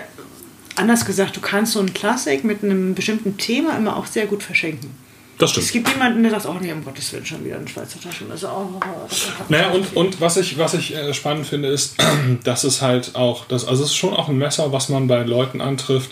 anders 0.78 1.04
gesagt, 1.04 1.37
du 1.37 1.40
kannst 1.40 1.73
so 1.73 1.80
ein 1.80 1.92
Klassik 1.94 2.44
mit 2.44 2.62
einem 2.62 2.94
bestimmten 2.94 3.37
Thema 3.37 3.76
immer 3.76 3.97
auch 3.97 4.06
sehr 4.06 4.26
gut 4.26 4.42
verschenken. 4.42 4.90
Das 5.38 5.50
Es 5.56 5.68
stimmt. 5.68 5.73
gibt 5.73 5.88
jemanden, 5.90 6.23
der 6.25 6.32
sagt, 6.32 6.47
oh 6.47 6.56
nee, 6.61 6.73
um 6.73 6.85
Gottes 6.85 7.12
Willen, 7.12 7.25
schon 7.25 7.44
wieder 7.44 7.56
ein 7.56 7.68
Schweizer 7.68 8.00
Taschen. 8.00 8.28
Also 8.30 8.49
auch, 8.49 8.68
das 9.08 9.28
hat- 9.38 9.49
Naja, 9.50 9.70
und, 9.70 9.94
und 9.97 10.20
was 10.20 10.37
ich, 10.37 10.58
was 10.58 10.75
ich 10.75 10.94
äh, 10.97 11.14
spannend 11.14 11.47
finde, 11.47 11.68
ist, 11.68 11.94
dass 12.44 12.64
es 12.64 12.82
halt 12.82 13.14
auch, 13.14 13.47
das, 13.47 13.64
also 13.64 13.85
es 13.85 13.90
ist 13.90 13.97
schon 13.97 14.14
auch 14.14 14.28
ein 14.28 14.37
Messer, 14.37 14.73
was 14.73 14.88
man 14.88 15.06
bei 15.06 15.23
Leuten 15.23 15.61
antrifft, 15.61 16.11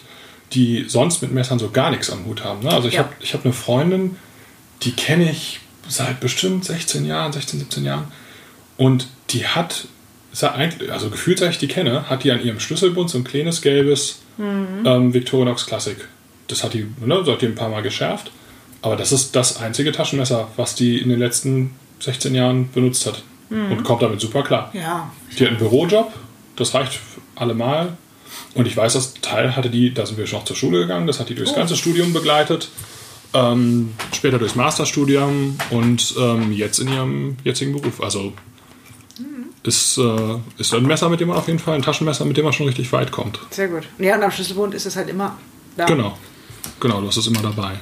die 0.52 0.84
sonst 0.86 1.22
mit 1.22 1.32
Messern 1.32 1.58
so 1.58 1.70
gar 1.70 1.90
nichts 1.90 2.08
am 2.10 2.24
Hut 2.24 2.44
haben. 2.44 2.62
Ne? 2.62 2.70
Also 2.72 2.86
ich 2.86 2.94
Ja. 2.94 3.00
habe 3.00 3.14
hab 3.20 3.44
eine 3.44 3.52
Freundin, 3.52 4.16
die 4.82 4.92
kenne 4.92 5.28
ich 5.28 5.58
seit 5.88 6.20
bestimmt 6.20 6.64
16 6.64 7.04
Jahren, 7.04 7.32
16, 7.32 7.58
17 7.58 7.84
Jahren. 7.84 8.04
Und 8.76 9.08
die 9.30 9.44
hat, 9.46 9.88
also 10.88 11.10
gefühlt 11.10 11.40
seit 11.40 11.50
ich 11.50 11.58
die 11.58 11.66
kenne, 11.68 12.08
hat 12.08 12.22
die 12.22 12.30
an 12.30 12.40
ihrem 12.44 12.60
Schlüsselbund 12.60 13.10
so 13.10 13.18
ein 13.18 13.24
kleines 13.24 13.60
gelbes 13.60 14.20
ähm, 14.38 15.14
Victorinox 15.14 15.66
Classic. 15.66 15.96
Das 16.48 16.62
hat 16.62 16.74
die 16.74 16.86
ne, 17.04 17.22
seitdem 17.24 17.52
ein 17.52 17.54
paar 17.56 17.68
Mal 17.68 17.82
geschärft. 17.82 18.30
Aber 18.82 18.96
das 18.96 19.10
ist 19.12 19.34
das 19.34 19.60
einzige 19.60 19.90
Taschenmesser, 19.92 20.48
was 20.56 20.74
die 20.74 20.98
in 20.98 21.08
den 21.08 21.18
letzten 21.18 21.72
16 22.00 22.34
Jahren 22.34 22.70
benutzt 22.72 23.06
hat. 23.06 23.22
Und 23.48 23.84
kommt 23.84 24.02
damit 24.02 24.20
super 24.20 24.42
klar. 24.42 24.70
Ja, 24.72 25.08
Die 25.38 25.42
hat 25.44 25.50
einen 25.50 25.58
Bürojob, 25.58 26.12
das 26.56 26.74
reicht 26.74 26.98
allemal. 27.36 27.96
Und 28.54 28.66
ich 28.66 28.76
weiß, 28.76 28.94
das 28.94 29.14
Teil 29.14 29.54
hatte 29.54 29.70
die, 29.70 29.94
da 29.94 30.04
sind 30.04 30.18
wir 30.18 30.26
schon 30.26 30.40
noch 30.40 30.44
zur 30.46 30.56
Schule 30.56 30.78
gegangen, 30.80 31.06
das 31.06 31.20
hat 31.20 31.28
die 31.28 31.36
durchs 31.36 31.52
Oh. 31.52 31.56
ganze 31.56 31.76
Studium 31.76 32.12
begleitet. 32.12 32.68
Ähm, 33.34 33.92
später 34.12 34.38
durchs 34.38 34.56
Masterstudium 34.56 35.56
und 35.70 36.14
ähm, 36.18 36.52
jetzt 36.52 36.78
in 36.80 36.88
ihrem 36.88 37.36
jetzigen 37.44 37.72
Beruf. 37.72 38.00
Also 38.02 38.32
ist, 39.66 39.98
äh, 39.98 40.38
ist 40.58 40.74
ein 40.74 40.84
Messer, 40.84 41.08
mit 41.08 41.20
dem 41.20 41.28
man 41.28 41.36
auf 41.36 41.46
jeden 41.46 41.58
Fall, 41.58 41.74
ein 41.74 41.82
Taschenmesser, 41.82 42.24
mit 42.24 42.36
dem 42.36 42.44
man 42.44 42.52
schon 42.52 42.66
richtig 42.66 42.92
weit 42.92 43.10
kommt. 43.12 43.38
sehr 43.50 43.68
gut. 43.68 43.84
Ja, 43.98 44.16
und 44.16 44.22
am 44.22 44.30
Schlüsselbund 44.30 44.74
ist 44.74 44.86
es 44.86 44.96
halt 44.96 45.08
immer 45.08 45.36
da. 45.76 45.86
Genau. 45.86 46.16
Genau, 46.80 47.00
du 47.00 47.08
hast 47.08 47.16
es 47.16 47.26
immer 47.26 47.40
dabei. 47.40 47.78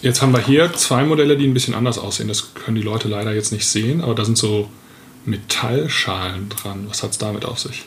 Jetzt 0.00 0.20
haben 0.20 0.32
wir 0.32 0.40
hier 0.40 0.72
zwei 0.72 1.04
Modelle, 1.04 1.36
die 1.36 1.46
ein 1.46 1.54
bisschen 1.54 1.74
anders 1.74 1.98
aussehen. 1.98 2.28
Das 2.28 2.54
können 2.54 2.76
die 2.76 2.82
Leute 2.82 3.08
leider 3.08 3.32
jetzt 3.32 3.52
nicht 3.52 3.66
sehen, 3.66 4.00
aber 4.00 4.14
da 4.14 4.24
sind 4.24 4.36
so 4.36 4.68
Metallschalen 5.24 6.48
dran. 6.48 6.86
Was 6.88 7.02
hat 7.02 7.10
es 7.12 7.18
damit 7.18 7.44
auf 7.44 7.60
sich? 7.60 7.84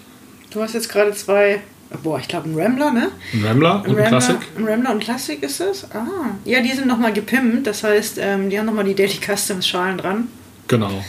Du 0.52 0.62
hast 0.62 0.74
jetzt 0.74 0.88
gerade 0.88 1.14
zwei, 1.14 1.62
boah, 2.04 2.18
ich 2.18 2.30
glaube 2.30 2.50
ein 2.50 2.58
Rambler, 2.58 2.92
ne? 2.92 3.12
Ein 3.34 3.46
Rambler 3.46 3.76
und 3.82 3.88
ein 3.88 3.96
Rambler, 3.96 4.08
Classic? 4.08 4.38
Ein 4.58 4.66
Rambler 4.66 4.92
und 4.92 5.00
Classic 5.04 5.44
ist 5.44 5.60
das? 5.60 5.92
Ah. 5.92 6.06
Ja, 6.46 6.62
die 6.62 6.72
sind 6.72 6.88
nochmal 6.88 7.12
gepimpt, 7.12 7.68
das 7.68 7.84
heißt, 7.84 8.18
ähm, 8.22 8.50
die 8.50 8.58
haben 8.58 8.66
nochmal 8.66 8.86
die 8.86 8.96
Daily 8.96 9.20
Customs 9.20 9.68
Schalen 9.68 9.98
dran. 9.98 10.30
Genau. 10.70 11.04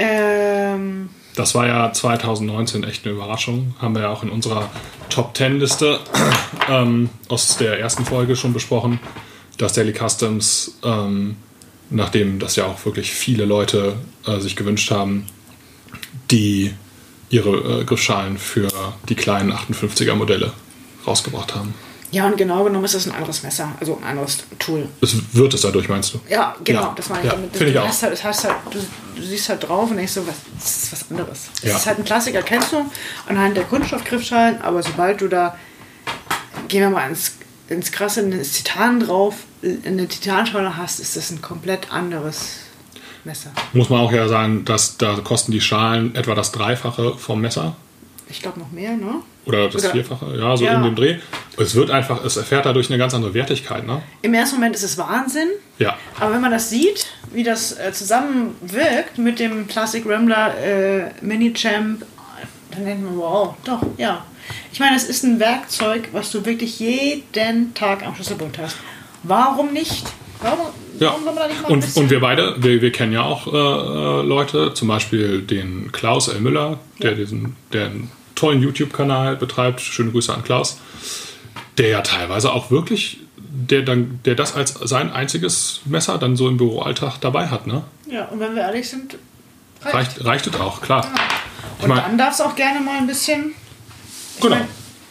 Ähm, 0.00 1.10
Das 1.36 1.54
war 1.54 1.66
ja 1.66 1.92
2019 1.92 2.84
echt 2.84 3.04
eine 3.04 3.14
Überraschung. 3.14 3.74
Haben 3.78 3.94
wir 3.94 4.02
ja 4.02 4.08
auch 4.08 4.22
in 4.22 4.30
unserer 4.30 4.70
Top 5.10 5.36
10 5.36 5.58
Liste 5.60 6.00
ähm, 6.68 7.10
aus 7.28 7.56
der 7.58 7.78
ersten 7.78 8.04
Folge 8.04 8.34
schon 8.34 8.52
besprochen, 8.52 8.98
dass 9.58 9.74
Daily 9.74 9.92
Customs, 9.92 10.78
ähm, 10.82 11.36
nachdem 11.90 12.38
das 12.38 12.56
ja 12.56 12.64
auch 12.64 12.84
wirklich 12.86 13.12
viele 13.12 13.44
Leute 13.44 13.94
äh, 14.26 14.40
sich 14.40 14.56
gewünscht 14.56 14.90
haben, 14.90 15.26
die 16.30 16.72
ihre 17.28 17.80
äh, 17.80 17.84
Griffschalen 17.84 18.38
für 18.38 18.68
die 19.08 19.14
kleinen 19.14 19.52
58er 19.52 20.14
Modelle 20.14 20.52
rausgebracht 21.06 21.54
haben. 21.54 21.74
Ja, 22.12 22.26
und 22.26 22.36
genau 22.36 22.64
genommen 22.64 22.84
ist 22.84 22.94
das 22.94 23.06
ein 23.06 23.12
anderes 23.14 23.42
Messer, 23.42 23.70
also 23.78 23.96
ein 23.98 24.04
anderes 24.04 24.38
Tool. 24.58 24.88
Es 25.00 25.14
wird 25.32 25.54
es 25.54 25.60
dadurch, 25.60 25.88
meinst 25.88 26.12
du? 26.14 26.20
Ja, 26.28 26.56
genau, 26.64 26.80
Ja, 26.82 26.92
das 26.96 27.08
meine 27.08 27.20
ich 27.22 27.26
ja, 27.26 27.32
damit. 27.32 27.52
finde 27.52 27.66
ich 27.68 27.72
du, 27.74 27.82
auch. 27.82 27.86
hast 27.88 28.02
halt, 28.02 28.12
das 28.12 28.24
heißt 28.24 28.44
halt, 28.44 28.56
du, 28.70 28.78
du 29.16 29.22
siehst 29.22 29.48
halt 29.48 29.62
drauf 29.68 29.90
und 29.90 29.96
denkst 29.96 30.12
so, 30.12 30.26
was, 30.26 30.34
das 30.58 30.76
ist 30.84 30.92
was 30.92 31.10
anderes. 31.10 31.48
Das 31.62 31.70
Ja. 31.70 31.76
ist 31.76 31.86
halt 31.86 31.98
ein 31.98 32.04
Klassiker, 32.04 32.42
kennst 32.42 32.72
du, 32.72 32.84
anhand 33.28 33.56
der 33.56 33.64
Kunststoffgriffschalen, 33.64 34.60
aber 34.62 34.82
sobald 34.82 35.20
du 35.20 35.28
da, 35.28 35.56
gehen 36.68 36.80
wir 36.82 36.90
mal 36.90 37.08
ins, 37.08 37.32
ins 37.68 37.92
krasse, 37.92 38.20
ins 38.22 38.52
Titan 38.52 39.00
drauf, 39.00 39.34
eine 39.62 40.08
Titanschale 40.08 40.76
hast, 40.76 40.98
ist 41.00 41.16
das 41.16 41.30
ein 41.30 41.40
komplett 41.42 41.92
anderes 41.92 42.56
Messer. 43.24 43.50
Muss 43.72 43.90
man 43.90 44.00
auch 44.00 44.10
ja 44.12 44.26
sagen, 44.28 44.64
dass 44.64 44.96
da 44.96 45.16
kosten 45.22 45.52
die 45.52 45.60
Schalen 45.60 46.14
etwa 46.14 46.34
das 46.34 46.50
Dreifache 46.52 47.14
vom 47.18 47.40
Messer. 47.40 47.76
Ich 48.30 48.40
glaube 48.42 48.60
noch 48.60 48.70
mehr, 48.70 48.92
ne? 48.96 49.16
Oder 49.46 49.68
das 49.68 49.82
Oder- 49.82 49.92
Vierfache, 49.92 50.36
ja, 50.38 50.56
so 50.56 50.64
Ja. 50.64 50.74
in 50.74 50.82
dem 50.84 50.94
Dreh. 50.94 51.16
Es 51.56 51.74
wird 51.74 51.90
einfach, 51.90 52.24
es 52.24 52.36
erfährt 52.36 52.64
dadurch 52.66 52.88
eine 52.90 52.98
ganz 52.98 53.12
andere 53.14 53.34
Wertigkeit, 53.34 53.86
ne? 53.86 54.02
Im 54.22 54.34
ersten 54.34 54.56
Moment 54.56 54.76
ist 54.76 54.82
es 54.84 54.96
Wahnsinn, 54.98 55.48
Ja. 55.78 55.96
aber 56.18 56.34
wenn 56.34 56.40
man 56.40 56.50
das 56.52 56.70
sieht, 56.70 57.06
wie 57.32 57.42
das 57.42 57.72
äh, 57.78 57.92
zusammenwirkt 57.92 59.18
mit 59.18 59.38
dem 59.40 59.66
Classic 59.66 60.04
Rambler 60.06 60.56
äh, 60.58 61.10
Mini 61.22 61.52
Champ, 61.52 62.04
dann 62.70 62.84
denkt 62.84 63.02
man, 63.04 63.16
wow, 63.16 63.54
doch, 63.64 63.82
ja. 63.96 64.24
Ich 64.72 64.78
meine, 64.80 64.96
es 64.96 65.04
ist 65.04 65.24
ein 65.24 65.40
Werkzeug, 65.40 66.08
was 66.12 66.30
du 66.30 66.44
wirklich 66.44 66.78
jeden 66.80 67.74
Tag 67.74 68.04
am 68.06 68.14
Schlüsselbund 68.14 68.58
hast. 68.58 68.76
Warum 69.22 69.72
nicht? 69.72 70.06
Warum, 70.42 70.66
Ja. 70.98 71.08
warum 71.08 71.24
soll 71.24 71.34
man 71.34 71.42
da 71.42 71.48
nicht 71.48 71.62
mal 71.62 71.68
ein 71.68 71.74
Und, 71.74 71.96
und 71.96 72.10
wir 72.10 72.20
beide, 72.20 72.54
wir, 72.62 72.80
wir 72.80 72.92
kennen 72.92 73.12
ja 73.12 73.22
auch 73.22 73.46
äh, 73.46 73.50
äh, 73.56 74.22
Leute, 74.26 74.72
zum 74.74 74.88
Beispiel 74.88 75.42
den 75.42 75.90
Klaus 75.92 76.28
L. 76.28 76.40
Müller, 76.40 76.78
der 77.02 77.12
diesen, 77.14 77.56
der 77.72 77.90
tollen 78.40 78.62
YouTube-Kanal 78.62 79.36
betreibt. 79.36 79.80
Schöne 79.80 80.10
Grüße 80.10 80.32
an 80.32 80.42
Klaus. 80.42 80.78
Der 81.78 81.88
ja 81.88 82.00
teilweise 82.00 82.52
auch 82.52 82.70
wirklich, 82.70 83.18
der 83.36 83.82
dann, 83.82 84.20
der 84.24 84.34
das 84.34 84.54
als 84.54 84.74
sein 84.74 85.12
einziges 85.12 85.80
Messer 85.84 86.18
dann 86.18 86.36
so 86.36 86.48
im 86.48 86.56
Büroalltag 86.56 87.18
dabei 87.20 87.48
hat, 87.48 87.66
ne? 87.66 87.82
Ja, 88.06 88.24
und 88.26 88.40
wenn 88.40 88.54
wir 88.54 88.62
ehrlich 88.62 88.88
sind, 88.88 89.16
reicht. 89.82 89.94
Reicht, 89.94 90.24
reicht 90.24 90.46
es 90.46 90.54
auch, 90.60 90.80
klar. 90.80 91.06
Ich 91.78 91.84
Und 91.84 91.90
meine, 91.90 92.02
dann 92.02 92.18
darf 92.18 92.34
es 92.34 92.40
auch 92.40 92.56
gerne 92.56 92.80
mal 92.80 92.98
ein 92.98 93.06
bisschen. 93.06 93.54
Ich 94.36 94.40
Genau. 94.42 94.56
mein, 94.56 94.68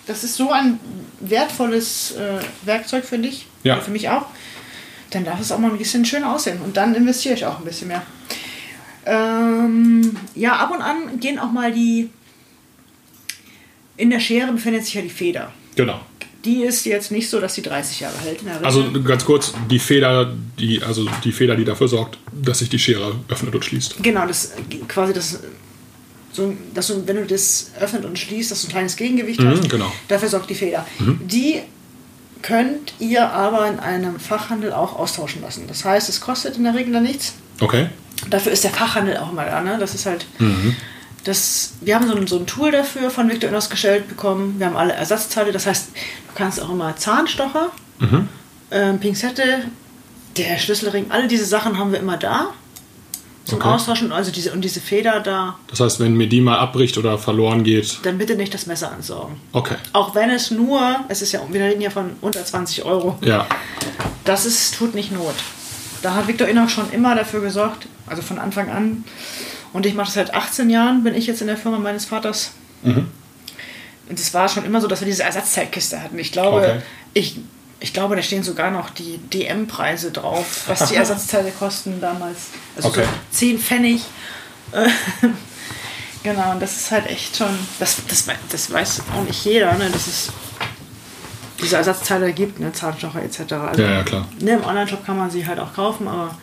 das 0.07 0.23
ist 0.23 0.35
so 0.35 0.51
ein 0.51 0.79
wertvolles 1.19 2.13
äh, 2.13 2.39
Werkzeug 2.65 3.05
für 3.05 3.19
dich. 3.19 3.45
Ja. 3.63 3.79
Für 3.79 3.91
mich 3.91 4.09
auch. 4.09 4.25
Dann 5.11 5.23
darf 5.23 5.39
es 5.39 5.51
auch 5.51 5.59
mal 5.59 5.71
ein 5.71 5.77
bisschen 5.77 6.05
schön 6.05 6.23
aussehen. 6.23 6.61
Und 6.61 6.77
dann 6.77 6.95
investiere 6.95 7.35
ich 7.35 7.45
auch 7.45 7.59
ein 7.59 7.65
bisschen 7.65 7.89
mehr. 7.89 8.01
Ähm, 9.05 10.15
ja, 10.35 10.55
ab 10.57 10.71
und 10.71 10.81
an 10.81 11.19
gehen 11.19 11.39
auch 11.39 11.51
mal 11.51 11.71
die. 11.71 12.09
In 13.99 14.09
der 14.09 14.19
Schere 14.19 14.51
befindet 14.51 14.85
sich 14.85 14.93
ja 14.95 15.01
die 15.01 15.09
Feder. 15.09 15.51
genau. 15.75 15.99
Die 16.45 16.63
ist 16.63 16.85
jetzt 16.85 17.11
nicht 17.11 17.29
so, 17.29 17.41
dass 17.41 17.55
die 17.55 17.61
30 17.61 17.99
Jahre 17.99 18.17
hält. 18.19 18.39
Also 18.63 18.89
ganz 19.03 19.25
kurz, 19.25 19.53
die 19.69 19.77
Feder, 19.77 20.33
die, 20.57 20.81
also 20.81 21.05
die 21.25 21.33
Feder, 21.33 21.57
die 21.57 21.65
dafür 21.65 21.89
sorgt, 21.89 22.17
dass 22.31 22.59
sich 22.59 22.69
die 22.69 22.79
Schere 22.79 23.13
öffnet 23.27 23.53
und 23.53 23.65
schließt. 23.65 24.01
Genau, 24.01 24.25
das 24.25 24.53
quasi 24.87 25.11
das. 25.11 25.41
So, 26.31 26.53
dass 26.73 26.87
du, 26.87 27.05
wenn 27.05 27.17
du 27.17 27.25
das 27.25 27.71
öffnet 27.77 28.05
und 28.05 28.17
schließt, 28.17 28.51
dass 28.51 28.61
du 28.61 28.67
ein 28.67 28.71
kleines 28.71 28.95
Gegengewicht 28.95 29.43
hast. 29.43 29.69
genau. 29.69 29.91
Dafür 30.07 30.29
sorgt 30.29 30.49
die 30.49 30.55
Feder. 30.55 30.87
Die 30.99 31.59
könnt 32.41 32.93
ihr 32.99 33.29
aber 33.29 33.67
in 33.67 33.77
einem 33.79 34.17
Fachhandel 34.17 34.71
auch 34.71 34.97
austauschen 34.97 35.41
lassen. 35.41 35.65
Das 35.67 35.83
heißt, 35.83 36.07
es 36.07 36.21
kostet 36.21 36.55
in 36.55 36.63
der 36.63 36.73
Regel 36.73 36.93
dann 36.93 37.03
nichts. 37.03 37.33
Okay. 37.59 37.87
Dafür 38.29 38.53
ist 38.53 38.63
der 38.63 38.71
Fachhandel 38.71 39.17
auch 39.17 39.33
mal 39.33 39.45
da. 39.45 39.61
Ne? 39.61 39.75
Das 39.77 39.93
ist 39.93 40.05
halt. 40.05 40.25
Das, 41.23 41.73
wir 41.81 41.95
haben 41.95 42.07
so 42.07 42.15
ein, 42.15 42.27
so 42.27 42.37
ein 42.39 42.47
Tool 42.47 42.71
dafür 42.71 43.09
von 43.09 43.29
Victorinos 43.29 43.69
gestellt 43.69 44.07
bekommen. 44.07 44.55
Wir 44.57 44.67
haben 44.67 44.77
alle 44.77 44.93
Ersatzteile. 44.93 45.51
Das 45.51 45.65
heißt, 45.65 45.89
du 45.93 46.33
kannst 46.35 46.61
auch 46.61 46.69
immer 46.69 46.95
Zahnstocher, 46.95 47.71
ähm, 48.71 48.99
Pinzette, 48.99 49.63
der 50.37 50.57
Schlüsselring, 50.57 51.07
alle 51.09 51.27
diese 51.27 51.45
Sachen 51.45 51.77
haben 51.77 51.91
wir 51.91 51.99
immer 51.99 52.15
da. 52.17 52.53
zum 53.45 53.57
Okay. 53.59 53.67
Austauschen. 53.67 54.11
Also 54.13 54.31
diese, 54.31 54.53
und 54.53 54.61
diese 54.61 54.79
Feder 54.79 55.19
da, 55.19 55.57
Das 55.67 55.79
heißt, 55.79 55.99
wenn 55.99 56.13
mir 56.13 56.27
die 56.29 56.39
mal 56.39 56.57
abbricht 56.59 56.97
oder 56.97 57.17
verloren 57.17 57.63
geht, 57.63 57.99
dann 58.03 58.17
bitte 58.19 58.35
nicht 58.35 58.53
das 58.53 58.65
Messer 58.67 58.91
ansaugen. 58.91 59.37
okay. 59.53 59.75
Auch 59.91 60.13
wenn 60.15 60.29
es 60.29 60.51
nur, 60.51 60.99
es 61.09 61.21
ist 61.21 61.31
ja, 61.31 61.41
wir 61.49 61.61
reden 61.61 61.81
ja 61.81 61.89
von 61.89 62.11
unter 62.21 62.45
20 62.45 62.85
Euro, 62.85 63.17
Ja, 63.21 63.47
das 64.23 64.45
ist, 64.45 64.75
tut 64.77 64.93
nicht 64.95 65.11
Not. 65.11 65.33
Da 66.03 66.13
hat 66.13 66.27
Victor 66.27 66.47
Innox 66.47 66.71
schon 66.71 66.89
immer 66.91 67.15
dafür 67.15 67.41
gesorgt, 67.41 67.87
also 68.07 68.21
von 68.21 68.37
Anfang 68.39 68.69
an. 68.69 69.03
Und 69.73 69.85
ich 69.85 69.93
mache 69.93 70.05
das 70.07 70.15
seit 70.15 70.33
18 70.33 70.69
Jahren, 70.69 71.03
bin 71.03 71.13
ich 71.15 71.27
jetzt 71.27 71.41
in 71.41 71.47
der 71.47 71.57
Firma 71.57 71.77
meines 71.77 72.05
Vaters. 72.05 72.51
Mhm. 72.83 73.07
Und 74.09 74.19
es 74.19 74.33
war 74.33 74.49
schon 74.49 74.65
immer 74.65 74.81
so, 74.81 74.87
dass 74.87 75.01
wir 75.01 75.05
diese 75.05 75.23
Ersatzteitkiste 75.23 76.01
hatten. 76.01 76.17
Ich 76.17 76.31
glaube, 76.31 76.57
Okay. 76.57 76.81
ich, 77.13 77.37
ich 77.79 77.93
glaube, 77.93 78.15
da 78.15 78.21
stehen 78.23 78.41
sogar 78.43 78.71
noch 78.71 78.89
die 78.89 79.19
DM-Preise 79.31 80.11
drauf, 80.11 80.63
was 80.67 80.89
die 80.89 80.95
Ersatzteile 81.03 81.51
kosten 81.51 82.01
damals. 82.01 82.37
Also 82.75 82.89
Okay. 82.89 83.03
so 83.31 83.37
10 83.37 83.59
Pfennig. 83.59 84.01
Genau, 86.21 86.51
und 86.51 86.61
das 86.61 86.75
ist 86.75 86.91
halt 86.91 87.07
echt 87.07 87.37
schon, 87.37 87.47
das, 87.79 87.95
das, 88.07 88.25
das 88.51 88.71
weiß 88.73 89.01
auch 89.15 89.23
nicht 89.23 89.45
jeder, 89.45 89.73
ne, 89.75 89.89
dass 89.89 90.05
es 90.05 90.29
diese 91.61 91.77
Ersatzteile 91.77 92.33
gibt, 92.33 92.59
ne, 92.59 92.73
Zahnstocher 92.73 93.23
etc. 93.23 93.53
Also, 93.53 93.81
ja, 93.81 93.89
ja, 93.91 94.03
klar. 94.03 94.27
Ne, 94.41 94.51
Im 94.51 94.63
Online-Shop 94.65 95.05
kann 95.05 95.17
man 95.17 95.31
sie 95.31 95.47
halt 95.47 95.59
auch 95.59 95.73
kaufen, 95.73 96.09
aber 96.09 96.37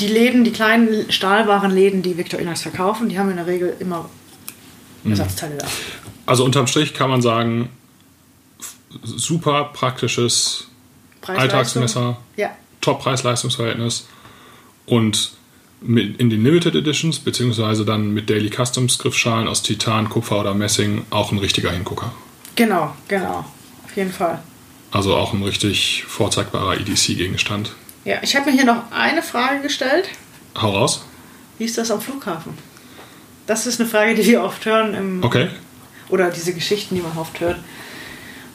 die 0.00 0.08
Läden, 0.08 0.44
die 0.44 0.52
kleinen 0.52 1.10
Stahlwarenläden, 1.10 2.02
die 2.02 2.16
Victorinas 2.16 2.62
verkaufen, 2.62 3.08
die 3.08 3.18
haben 3.18 3.30
in 3.30 3.36
der 3.36 3.46
Regel 3.46 3.76
immer 3.78 4.08
Mhm. 5.04 5.12
Ersatzteile 5.12 5.56
da. 5.56 5.66
Also 6.26 6.44
unterm 6.44 6.66
Strich 6.66 6.92
kann 6.94 7.08
man 7.10 7.22
sagen, 7.22 7.68
super 9.02 9.70
praktisches. 9.72 10.66
Alltagsmesser, 11.26 12.18
Ja, 12.36 12.50
top 12.80 13.02
Preis-Leistungs-Verhältnis 13.02 14.06
und 14.86 15.32
mit, 15.80 16.18
in 16.20 16.30
den 16.30 16.42
Limited 16.44 16.76
Editions, 16.76 17.18
beziehungsweise 17.18 17.84
dann 17.84 18.14
mit 18.14 18.30
Daily 18.30 18.48
Customs 18.50 18.98
Griffschalen 18.98 19.48
aus 19.48 19.62
Titan, 19.62 20.08
Kupfer 20.08 20.38
oder 20.40 20.54
Messing 20.54 21.04
auch 21.10 21.32
ein 21.32 21.38
richtiger 21.38 21.72
Hingucker. 21.72 22.12
genau, 22.54 22.94
genau. 23.08 23.44
Auf 23.84 23.96
jeden 23.96 24.12
Fall. 24.12 24.40
Also 24.92 25.16
auch 25.16 25.32
ein 25.32 25.42
richtig 25.42 26.04
vorzeigbarer 26.06 26.78
EDC-Gegenstand. 26.78 27.72
Ja, 28.06 28.18
ich 28.22 28.36
habe 28.36 28.46
mir 28.50 28.52
hier 28.56 28.64
noch 28.64 28.90
eine 28.92 29.20
Frage 29.20 29.60
gestellt. 29.60 30.08
Hau 30.56 30.70
raus. 30.70 31.04
Wie 31.58 31.64
ist 31.64 31.76
das 31.76 31.90
am 31.90 32.00
Flughafen? 32.00 32.56
Das 33.46 33.66
ist 33.66 33.80
eine 33.80 33.88
Frage, 33.88 34.14
die 34.14 34.24
wir 34.26 34.42
oft 34.44 34.64
hören 34.64 34.94
im, 34.94 35.24
Okay. 35.24 35.48
oder 36.08 36.30
diese 36.30 36.54
Geschichten, 36.54 36.94
die 36.94 37.00
man 37.02 37.18
oft 37.18 37.40
hört. 37.40 37.58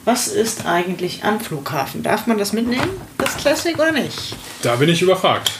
Was 0.06 0.26
ist 0.26 0.64
eigentlich 0.66 1.22
am 1.22 1.38
Flughafen? 1.38 2.02
Darf 2.02 2.26
man 2.26 2.38
das 2.38 2.52
mitnehmen, 2.52 2.88
das 3.18 3.36
Classic 3.36 3.74
oder 3.78 3.92
nicht? 3.92 4.34
Da 4.62 4.76
bin 4.76 4.88
ich 4.88 5.02
überfragt. 5.02 5.52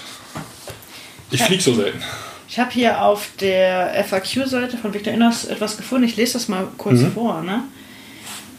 Ich 1.30 1.42
fliege 1.42 1.62
so 1.62 1.74
selten. 1.74 2.02
Ich 2.48 2.58
habe 2.58 2.70
hier 2.70 3.02
auf 3.02 3.28
der 3.40 3.94
FAQ-Seite 4.08 4.76
von 4.78 4.92
Victor 4.92 5.12
Inners 5.12 5.44
etwas 5.44 5.76
gefunden. 5.76 6.04
Ich 6.04 6.16
lese 6.16 6.34
das 6.34 6.48
mal 6.48 6.66
kurz 6.76 7.00
Mhm. 7.00 7.12
vor. 7.12 7.42
Ne? 7.42 7.60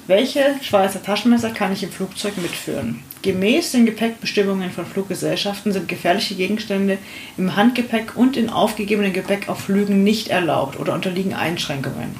Welche 0.05 0.55
Schweizer 0.62 1.01
Taschenmesser 1.01 1.51
kann 1.51 1.72
ich 1.72 1.81
im 1.81 1.89
Flugzeug 1.89 2.38
mitführen? 2.38 3.00
Gemäß 3.22 3.72
den 3.72 3.86
Gepäckbestimmungen 3.86 4.69
von 4.69 4.86
Fluggesellschaften 4.86 5.72
sind 5.72 5.88
gefährliche 5.88 6.36
Gegenstände 6.36 6.98
im 7.38 7.55
Handgepäck 7.55 8.17
und 8.17 8.36
in 8.36 8.50
aufgegebenem 8.50 9.13
Gepäck 9.13 9.48
auf 9.48 9.62
Flügen 9.62 10.03
nicht 10.03 10.27
erlaubt 10.27 10.77
oder 10.77 10.93
unterliegen 10.93 11.33
Einschränkungen. 11.33 12.17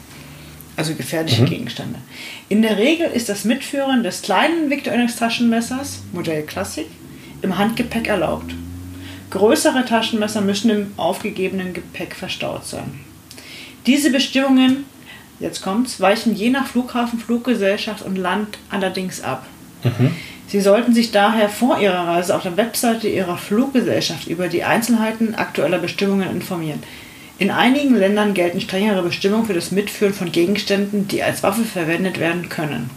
Also 0.78 0.96
gefährliche 0.96 1.44
Gegenstände. 1.44 2.00
In 2.48 2.62
der 2.62 2.78
Regel 2.78 3.08
ist 3.08 3.28
das 3.28 3.44
Mitführen 3.44 4.02
des 4.02 4.22
kleinen 4.22 4.70
Victor 4.70 4.94
Inners 4.94 5.18
Taschenmessers, 5.18 6.04
Modell 6.14 6.44
Classic, 6.44 6.88
im 7.42 7.58
Handgepäck 7.58 8.08
erlaubt. 8.08 8.56
Größere 9.30 9.84
Taschenmesser 9.84 10.40
müssen 10.40 10.70
im 10.70 10.94
aufgegebenen 10.96 11.74
Gepäck 11.74 12.16
verstaut 12.16 12.66
sein. 12.66 13.02
Diese 13.86 14.10
Bestimmungen, 14.10 14.86
jetzt 15.40 15.62
kommt's, 15.62 16.00
weichen 16.00 16.36
je 16.36 16.50
nach 16.50 16.68
Flughafen, 16.68 17.20
Fluggesellschaft 17.20 18.04
und 18.04 18.18
Land 18.18 18.58
allerdings 18.70 19.22
ab. 19.22 19.46
Sie 20.48 20.62
sollten 20.62 20.94
sich 20.94 21.12
daher 21.12 21.50
vor 21.50 21.80
Ihrer 21.80 22.08
Reise 22.08 22.36
auf 22.36 22.44
der 22.44 22.58
Webseite 22.58 23.08
Ihrer 23.08 23.38
Fluggesellschaft 23.38 24.28
über 24.28 24.48
die 24.48 24.64
Einzelheiten 24.64 25.36
aktueller 25.36 25.80
Bestimmungen 25.80 26.30
informieren. 26.30 26.82
In 27.40 27.50
einigen 27.50 27.96
Ländern 27.96 28.36
gelten 28.36 28.62
strengere 28.62 29.02
Bestimmungen 29.02 29.48
für 29.48 29.56
das 29.56 29.72
Mitführen 29.72 30.14
von 30.14 30.32
Gegenständen, 30.32 31.08
die 31.08 31.24
als 31.24 31.42
Waffe 31.42 31.64
verwendet 31.64 32.20
werden 32.20 32.48
können. 32.48 32.92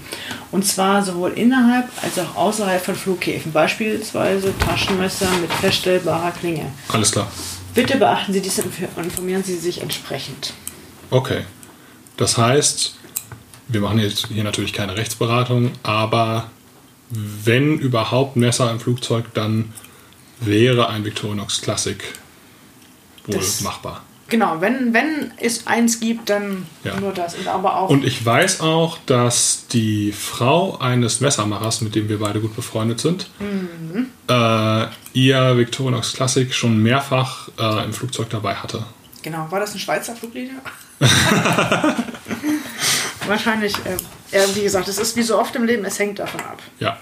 Und 0.52 0.66
zwar 0.66 1.02
sowohl 1.02 1.32
innerhalb 1.32 1.88
als 2.02 2.18
auch 2.18 2.36
außerhalb 2.36 2.84
von 2.84 2.94
Flughäfen, 2.94 3.52
beispielsweise 3.52 4.52
Taschenmesser 4.58 5.28
mit 5.40 5.50
feststellbarer 5.54 6.32
Klinge. 6.32 6.66
Alles 6.88 7.12
klar. 7.12 7.32
Bitte 7.74 7.96
beachten 7.96 8.32
Sie 8.32 8.42
dies 8.42 8.58
und 8.58 9.04
informieren 9.04 9.42
Sie 9.42 9.56
sich 9.56 9.80
entsprechend. 9.80 10.52
Okay. 11.10 11.44
Das 12.16 12.38
heißt, 12.38 12.96
wir 13.68 13.80
machen 13.80 13.98
jetzt 13.98 14.28
hier 14.28 14.44
natürlich 14.44 14.72
keine 14.72 14.96
Rechtsberatung, 14.96 15.72
aber 15.82 16.50
wenn 17.10 17.78
überhaupt 17.78 18.36
Messer 18.36 18.70
im 18.70 18.80
Flugzeug, 18.80 19.26
dann 19.34 19.72
wäre 20.40 20.88
ein 20.88 21.04
Victorinox 21.04 21.60
Classic 21.62 22.02
wohl 23.26 23.36
Das- 23.36 23.60
machbar. 23.60 24.02
Genau, 24.28 24.60
wenn, 24.60 24.92
wenn 24.92 25.30
es 25.40 25.68
eins 25.68 26.00
gibt, 26.00 26.30
dann 26.30 26.66
Ja. 26.82 26.98
nur 26.98 27.12
das. 27.12 27.36
Und 27.36 27.46
aber 27.46 27.76
auch. 27.76 27.90
Und 27.90 28.04
ich 28.04 28.26
weiß 28.26 28.60
auch, 28.60 28.98
dass 29.06 29.68
die 29.68 30.10
Frau 30.10 30.78
eines 30.80 31.20
Messermachers, 31.20 31.80
mit 31.80 31.94
dem 31.94 32.08
wir 32.08 32.18
beide 32.18 32.40
gut 32.40 32.56
befreundet 32.56 32.98
sind, 32.98 33.28
äh, 34.28 34.86
ihr 35.12 35.56
Victorinox 35.56 36.14
Classic 36.14 36.52
schon 36.52 36.82
mehrfach 36.82 37.50
äh, 37.56 37.84
im 37.84 37.92
Flugzeug 37.92 38.28
dabei 38.30 38.56
hatte. 38.56 38.84
genau, 39.22 39.46
war 39.50 39.60
das 39.60 39.74
ein 39.74 39.78
Schweizer 39.78 40.16
Fluglinie? 40.16 40.54
Wahrscheinlich. 43.26 43.74
Äh, 44.32 44.42
wie 44.54 44.62
gesagt, 44.62 44.88
es 44.88 44.98
ist 44.98 45.16
wie 45.16 45.22
so 45.22 45.38
oft 45.38 45.54
im 45.56 45.64
Leben, 45.64 45.84
es 45.84 45.98
hängt 45.98 46.18
davon 46.18 46.40
ab. 46.40 46.60
Ja. 46.78 46.98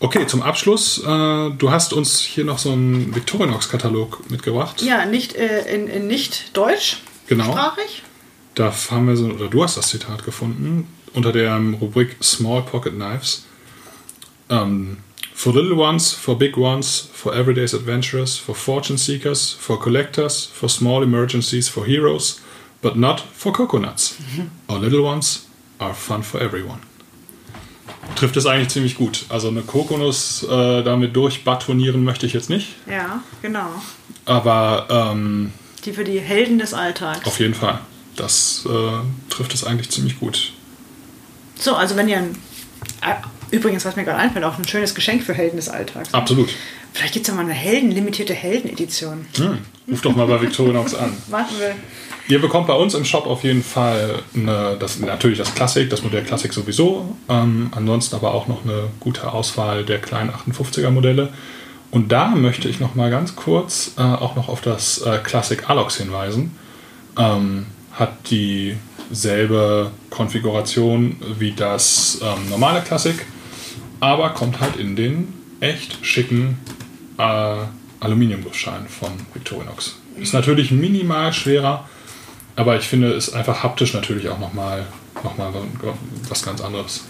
Okay, 0.00 0.26
zum 0.26 0.42
Abschluss, 0.42 0.98
äh, 0.98 1.02
du 1.04 1.70
hast 1.70 1.92
uns 1.92 2.20
hier 2.20 2.44
noch 2.44 2.58
so 2.58 2.72
einen 2.72 3.14
Victorinox-Katalog 3.14 4.30
mitgebracht. 4.30 4.80
Ja, 4.82 5.04
nicht 5.04 5.34
äh, 5.34 5.72
in, 5.74 5.88
in 5.88 6.06
nicht 6.06 6.56
deutsch 6.56 6.98
Genau. 7.26 7.52
sprachig. 7.52 8.02
Da 8.54 8.72
haben 8.90 9.06
wir 9.06 9.16
so, 9.16 9.26
oder 9.26 9.48
du 9.48 9.62
hast 9.62 9.76
das 9.76 9.88
Zitat 9.88 10.24
gefunden, 10.24 10.88
unter 11.12 11.32
der 11.32 11.54
Rubrik 11.80 12.16
Small 12.22 12.62
Pocket 12.62 12.94
Knives. 12.94 13.44
Ähm, 14.48 14.98
for 15.42 15.52
little 15.54 15.74
ones, 15.76 16.12
for 16.12 16.34
big 16.36 16.56
ones, 16.56 17.08
for 17.12 17.34
everyday's 17.34 17.72
adventurers, 17.74 18.36
for 18.36 18.54
fortune 18.54 18.98
seekers, 18.98 19.56
for 19.58 19.78
collectors, 19.78 20.44
for 20.52 20.68
small 20.68 21.02
emergencies, 21.02 21.68
for 21.68 21.86
heroes, 21.86 22.40
but 22.82 22.94
not 22.96 23.20
for 23.34 23.52
coconuts. 23.52 24.16
Our 24.68 24.78
little 24.78 25.02
ones 25.02 25.46
are 25.78 25.94
fun 25.94 26.22
for 26.22 26.40
everyone. 26.42 26.80
Trifft 28.16 28.36
es 28.36 28.44
eigentlich 28.44 28.68
ziemlich 28.68 28.96
gut. 28.96 29.24
Also 29.30 29.48
eine 29.48 29.62
Kokonuss 29.62 30.42
äh, 30.42 30.82
damit 30.82 31.14
durchbatonieren 31.16 32.04
möchte 32.04 32.26
ich 32.26 32.32
jetzt 32.34 32.50
nicht, 32.50 32.68
Ja, 32.86 33.22
genau. 33.40 33.68
aber 34.26 34.86
ähm, 34.90 35.52
Die 35.84 35.92
für 35.94 36.04
die 36.04 36.18
Helden 36.20 36.58
des 36.58 36.74
Alltags. 36.74 37.26
auf 37.26 37.38
jeden 37.40 37.54
Fall. 37.54 37.80
Das 38.16 38.66
äh, 38.68 39.30
trifft 39.32 39.54
es 39.54 39.64
eigentlich 39.64 39.90
ziemlich 39.90 40.18
gut. 40.20 40.52
So, 41.58 41.74
also 41.74 41.96
wenn 41.96 42.08
ihr 42.08 42.18
ein. 42.18 42.36
Übrigens, 43.50 43.84
was 43.84 43.96
mir 43.96 44.04
gerade 44.04 44.18
einfällt, 44.18 44.44
auch 44.44 44.58
ein 44.58 44.66
schönes 44.66 44.94
Geschenk 44.94 45.22
für 45.22 45.34
Helden 45.34 45.56
des 45.56 45.68
Alltags. 45.68 46.14
Absolut. 46.14 46.50
Vielleicht 46.92 47.14
gibt 47.14 47.26
es 47.26 47.28
ja 47.28 47.34
mal 47.34 47.44
eine 47.44 47.54
Helden, 47.54 47.90
limitierte 47.90 48.34
Heldenedition. 48.34 49.26
Hm. 49.36 49.58
Ruf 49.90 50.02
doch 50.02 50.14
mal 50.14 50.26
bei 50.26 50.40
Victorinox 50.40 50.94
an. 50.94 51.16
Warten 51.28 51.54
wir. 51.58 51.74
Ihr 52.28 52.40
bekommt 52.40 52.68
bei 52.68 52.74
uns 52.74 52.94
im 52.94 53.04
Shop 53.04 53.26
auf 53.26 53.42
jeden 53.42 53.64
Fall 53.64 54.22
eine, 54.34 54.76
das, 54.78 55.00
natürlich 55.00 55.38
das 55.38 55.52
Classic, 55.54 55.90
das 55.90 56.02
Modell 56.02 56.22
Classic 56.22 56.52
sowieso. 56.52 57.16
Ähm, 57.28 57.70
ansonsten 57.74 58.14
aber 58.14 58.34
auch 58.34 58.46
noch 58.46 58.64
eine 58.64 58.84
gute 59.00 59.32
Auswahl 59.32 59.84
der 59.84 59.98
kleinen 59.98 60.30
58er 60.30 60.90
Modelle. 60.90 61.30
Und 61.90 62.12
da 62.12 62.28
möchte 62.28 62.68
ich 62.68 62.78
noch 62.78 62.94
mal 62.94 63.10
ganz 63.10 63.34
kurz 63.34 63.94
äh, 63.98 64.02
auch 64.02 64.36
noch 64.36 64.48
auf 64.48 64.60
das 64.60 64.98
äh, 64.98 65.18
Classic 65.18 65.68
Alox 65.68 65.96
hinweisen. 65.96 66.56
Ähm, 67.18 67.66
hat 67.92 68.30
dieselbe 68.30 69.90
Konfiguration 70.10 71.16
wie 71.38 71.50
das 71.50 72.20
ähm, 72.22 72.48
normale 72.48 72.80
Classic, 72.82 73.16
aber 74.00 74.30
kommt 74.30 74.60
halt 74.60 74.76
in 74.76 74.96
den 74.96 75.32
echt 75.60 76.04
schicken 76.04 76.58
äh, 77.18 77.56
Aluminiumgussschein 78.00 78.88
von 78.88 79.10
Victorinox. 79.34 79.96
Ist 80.18 80.32
natürlich 80.32 80.70
minimal 80.70 81.32
schwerer, 81.32 81.88
aber 82.56 82.76
ich 82.76 82.84
finde, 82.84 83.08
ist 83.12 83.34
einfach 83.34 83.62
haptisch 83.62 83.94
natürlich 83.94 84.28
auch 84.28 84.38
nochmal 84.38 84.86
noch 85.22 85.36
mal 85.36 85.52
was 86.28 86.42
ganz 86.42 86.60
anderes. 86.60 87.04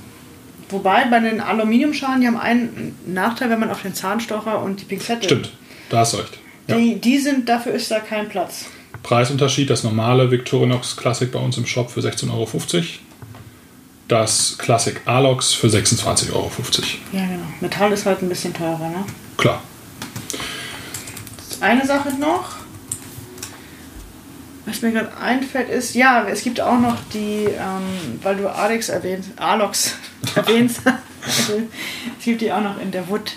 Wobei 0.68 1.04
bei 1.06 1.20
den 1.20 1.40
Aluminiumschalen, 1.40 2.20
die 2.20 2.26
haben 2.26 2.36
einen 2.36 2.96
Nachteil, 3.06 3.50
wenn 3.50 3.60
man 3.60 3.70
auf 3.70 3.82
den 3.82 3.94
Zahnstocher 3.94 4.62
und 4.62 4.80
die 4.80 4.84
Pinzette. 4.84 5.24
Stimmt, 5.24 5.52
da 5.88 5.98
hast 5.98 6.14
recht. 6.14 6.38
Ja. 6.68 6.76
Die, 6.76 7.00
die 7.00 7.18
sind, 7.18 7.48
dafür 7.48 7.72
ist 7.72 7.90
da 7.90 7.98
kein 8.00 8.28
Platz. 8.28 8.66
Preisunterschied, 9.02 9.70
das 9.70 9.82
normale 9.82 10.30
Victorinox 10.30 10.96
Classic 10.96 11.30
bei 11.30 11.38
uns 11.38 11.56
im 11.56 11.66
Shop 11.66 11.90
für 11.90 12.00
16,50 12.00 12.30
Euro. 12.32 12.48
Das 14.10 14.58
Classic 14.58 15.00
Alox 15.04 15.52
für 15.54 15.68
26,50 15.68 16.32
Euro. 16.32 16.50
Ja, 17.12 17.20
genau. 17.26 17.44
Metall 17.60 17.92
ist 17.92 18.04
halt 18.06 18.20
ein 18.22 18.28
bisschen 18.28 18.52
teurer, 18.52 18.88
ne? 18.88 19.04
Klar. 19.36 19.62
eine 21.60 21.86
Sache 21.86 22.10
noch. 22.18 22.56
Was 24.66 24.82
mir 24.82 24.90
gerade 24.90 25.16
einfällt, 25.16 25.68
ist, 25.68 25.94
ja, 25.94 26.24
es 26.28 26.42
gibt 26.42 26.60
auch 26.60 26.78
noch 26.80 26.96
die, 27.14 27.44
ähm, 27.44 28.18
weil 28.22 28.34
du 28.34 28.52
Alex 28.52 28.88
erwähnst, 28.88 29.30
Alox 29.36 29.94
erwähnst, 30.34 30.80
es 31.24 32.24
gibt 32.24 32.40
die 32.40 32.52
auch 32.52 32.60
noch 32.62 32.80
in 32.80 32.90
der 32.90 33.08
Wood. 33.08 33.32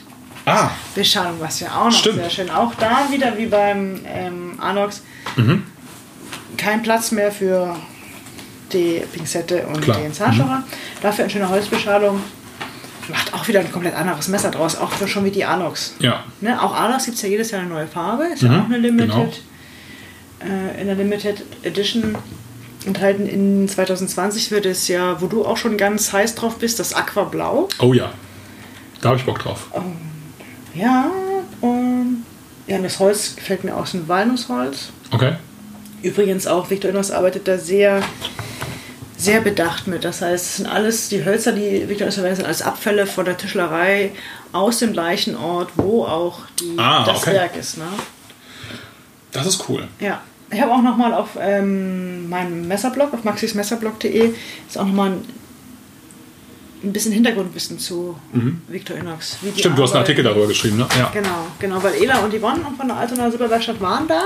Ah, 0.46 0.72
Beschallung, 0.96 1.36
was 1.40 1.60
ja 1.60 1.68
auch 1.80 1.86
noch 1.86 1.92
Stimmt. 1.92 2.16
sehr 2.16 2.30
schön. 2.32 2.50
Auch 2.50 2.74
da 2.76 3.08
wieder 3.12 3.38
wie 3.38 3.46
beim 3.46 4.02
ähm, 4.08 4.60
Alox 4.60 5.04
Mhm. 5.36 5.64
kein 6.58 6.82
Platz 6.82 7.12
mehr 7.12 7.32
für 7.32 7.76
die 8.74 9.02
Pinzette 9.12 9.66
und 9.68 9.82
Klar. 9.82 10.00
Mhm. 10.00 10.04
den 10.04 10.14
Zahnstocher. 10.14 10.64
Dafür 11.02 11.24
eine 11.26 11.32
schöne 11.32 11.50
Holzbeschallung. 11.50 12.20
Macht 13.10 13.34
auch 13.34 13.46
wieder 13.48 13.60
ein 13.60 13.72
komplett 13.72 13.96
anderes 13.96 14.30
Messer 14.30 14.50
draus, 14.50 14.78
auch 14.78 14.94
so 14.94 15.08
schon 15.08 15.26
wie 15.26 15.32
die 15.32 15.44
Alox. 15.44 15.96
ja. 16.00 16.24
Ne? 16.40 16.62
Auch 16.62 16.74
Alox 16.74 17.06
gibt 17.06 17.18
es 17.18 17.22
ja 17.24 17.30
jedes 17.30 17.52
Jahr 17.52 17.62
eine 17.62 17.70
neue 17.70 17.88
Farbe, 17.88 18.24
ist 18.34 18.42
Mhm, 18.44 18.52
ja 18.52 18.62
auch 18.62 18.66
eine 18.66 18.78
Limited, 18.78 19.10
genau. 19.10 20.54
äh, 20.76 20.80
in 20.82 20.88
der 20.88 20.96
Limited 20.96 21.44
Edition 21.64 22.18
enthalten. 22.86 23.28
In 23.28 23.68
2020 23.68 24.52
wird 24.52 24.66
es 24.66 24.88
ja, 24.88 25.22
wo 25.22 25.28
du 25.28 25.46
auch 25.46 25.58
schon 25.58 25.76
ganz 25.78 26.14
heiß 26.14 26.36
drauf 26.36 26.58
bist, 26.60 26.80
das 26.80 26.94
Aquablau. 26.94 27.68
Oh 27.80 27.94
ja. 27.94 28.14
Da 29.02 29.10
habe 29.10 29.18
ich 29.20 29.26
Bock 29.26 29.40
drauf. 29.40 29.68
Ja, 30.74 31.12
und 31.60 32.24
ja, 32.68 32.78
das 32.80 33.00
Holz 33.00 33.36
gefällt 33.36 33.66
mir 33.66 33.76
auch, 33.76 33.86
so 33.86 33.98
ein 33.98 34.08
Walnussholz. 34.08 34.90
Okay. 35.12 35.34
Übrigens 36.02 36.48
auch, 36.48 36.70
Victor 36.70 36.90
Innos 36.92 37.12
arbeitet 37.12 37.48
da 37.50 37.58
sehr, 37.58 38.02
sehr 39.17 39.41
bedacht 39.41 39.88
mit. 39.88 40.04
Das 40.04 40.21
heißt, 40.21 40.45
es 40.45 40.58
sind 40.58 40.65
alles, 40.67 41.10
die 41.10 41.23
Hölzer, 41.23 41.52
die 41.52 41.88
Victor 41.88 42.06
Innos 42.06 42.15
verwendet, 42.15 42.38
sind 42.38 42.45
alles 42.45 42.62
Abfälle 42.62 43.06
von 43.06 43.26
der 43.26 43.38
Tischlerei 43.38 44.12
aus 44.52 44.80
dem 44.80 44.93
gleichen 44.93 45.36
Ort, 45.38 45.69
wo 45.76 46.04
auch 46.06 46.39
die, 46.60 46.78
Ah, 46.78 47.04
das 47.06 47.21
okay. 47.21 47.34
Werk 47.34 47.56
ist. 47.56 47.78
Ne? 47.78 47.86
Das 49.32 49.45
ist 49.45 49.63
cool. 49.69 49.88
Ja. 49.99 50.21
Ich 50.52 50.62
habe 50.62 50.71
auch 50.71 50.82
nochmal 50.84 51.13
auf 51.13 51.30
ähm, 51.39 52.30
meinem 52.30 52.67
Messerblog, 52.67 53.12
auf 53.13 53.23
maxismesserblog.de, 53.23 54.34
ist 54.67 54.78
auch 54.78 54.86
nochmal 54.86 55.12
ein, 55.12 55.26
ein 56.84 56.93
bisschen 56.93 57.12
Hintergrundwissen 57.12 57.80
zu 57.80 58.15
Victor 58.67 58.97
Inox. 58.97 59.38
Mhm. 59.41 59.58
Stimmt, 59.58 59.78
du 59.80 59.84
hast 59.84 59.93
einen. 59.93 60.02
Artikel 60.02 60.23
darüber 60.23 60.45
geschrieben, 60.45 60.78
ne? 60.78 60.88
Ja. 60.95 61.10
Genau, 61.12 61.47
genau, 61.58 61.82
weil 61.82 61.95
Ela 61.95 62.19
und 62.19 62.32
Yvonne 62.39 62.60
von 62.78 62.88
der 62.88 62.97
Altona 62.97 63.32
Superwerkstatt 63.32 63.82
waren 63.82 64.08
da 64.08 64.21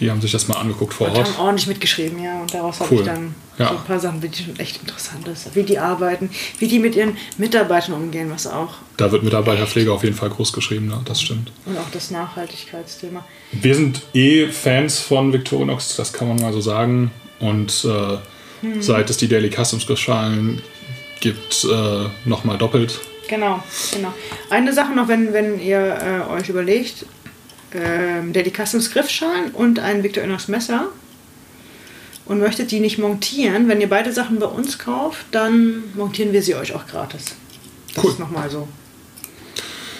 Die 0.00 0.10
haben 0.10 0.20
sich 0.20 0.30
das 0.32 0.46
mal 0.48 0.56
angeguckt 0.56 0.94
vor 0.94 1.08
und 1.08 1.16
Ort. 1.16 1.26
haben 1.26 1.38
ordentlich 1.44 1.66
mitgeschrieben, 1.66 2.22
ja. 2.22 2.40
Und 2.40 2.54
daraus 2.54 2.78
habe 2.80 2.94
Cool. 2.94 3.00
ich 3.00 3.06
dann 3.06 3.34
Ja. 3.58 3.68
so 3.70 3.74
ein 3.76 3.84
paar 3.84 3.98
Sachen, 3.98 4.20
die 4.20 4.30
schon 4.42 4.58
echt 4.58 4.80
interessant 4.80 5.26
ist. 5.26 5.54
Wie 5.56 5.64
die 5.64 5.78
arbeiten, 5.78 6.30
wie 6.58 6.68
die 6.68 6.78
mit 6.78 6.94
ihren 6.94 7.16
Mitarbeitern 7.36 7.94
umgehen, 7.94 8.30
was 8.30 8.46
auch. 8.46 8.74
Da 8.96 9.10
wird 9.10 9.24
Mitarbeiterpflege 9.24 9.92
auf 9.92 10.04
jeden 10.04 10.14
Fall 10.14 10.30
groß 10.30 10.52
geschrieben, 10.52 10.86
ne? 10.86 11.00
Das 11.04 11.20
stimmt. 11.20 11.50
Und 11.66 11.76
auch 11.78 11.90
das 11.92 12.10
Nachhaltigkeitsthema. 12.12 13.24
Wir 13.52 13.74
sind 13.74 14.02
eh 14.14 14.46
Fans 14.48 15.00
von 15.00 15.32
Victorinox, 15.32 15.96
das 15.96 16.12
kann 16.12 16.28
man 16.28 16.36
mal 16.40 16.52
so 16.52 16.60
sagen. 16.60 17.10
Und 17.40 17.84
äh, 17.84 18.18
Hm. 18.60 18.82
seit 18.82 19.08
es 19.10 19.16
die 19.16 19.28
Daily 19.28 19.50
Customs 19.50 19.86
Schalen 19.98 20.60
gibt, 21.20 21.64
äh, 21.64 22.28
nochmal 22.28 22.58
doppelt. 22.58 22.98
Genau, 23.28 23.62
genau. 23.92 24.12
Eine 24.50 24.72
Sache 24.72 24.92
noch, 24.94 25.06
wenn, 25.08 25.32
wenn 25.32 25.60
ihr 25.60 25.78
äh, 25.78 26.32
euch 26.32 26.48
überlegt, 26.48 27.04
ähm, 27.74 28.32
Customs 28.54 28.90
Griffschalen 28.90 29.50
und 29.52 29.78
ein 29.78 30.02
Victor 30.02 30.22
Inox 30.24 30.48
Messer 30.48 30.86
und 32.26 32.38
möchtet 32.40 32.70
die 32.70 32.80
nicht 32.80 32.98
montieren, 32.98 33.68
wenn 33.68 33.80
ihr 33.80 33.88
beide 33.88 34.12
Sachen 34.12 34.38
bei 34.38 34.46
uns 34.46 34.78
kauft, 34.78 35.24
dann 35.30 35.84
montieren 35.94 36.32
wir 36.32 36.42
sie 36.42 36.54
euch 36.54 36.74
auch 36.74 36.86
gratis. 36.86 37.36
Das 37.94 38.04
Cool. 38.04 38.10
ist 38.12 38.18
nochmal 38.18 38.50
so. 38.50 38.68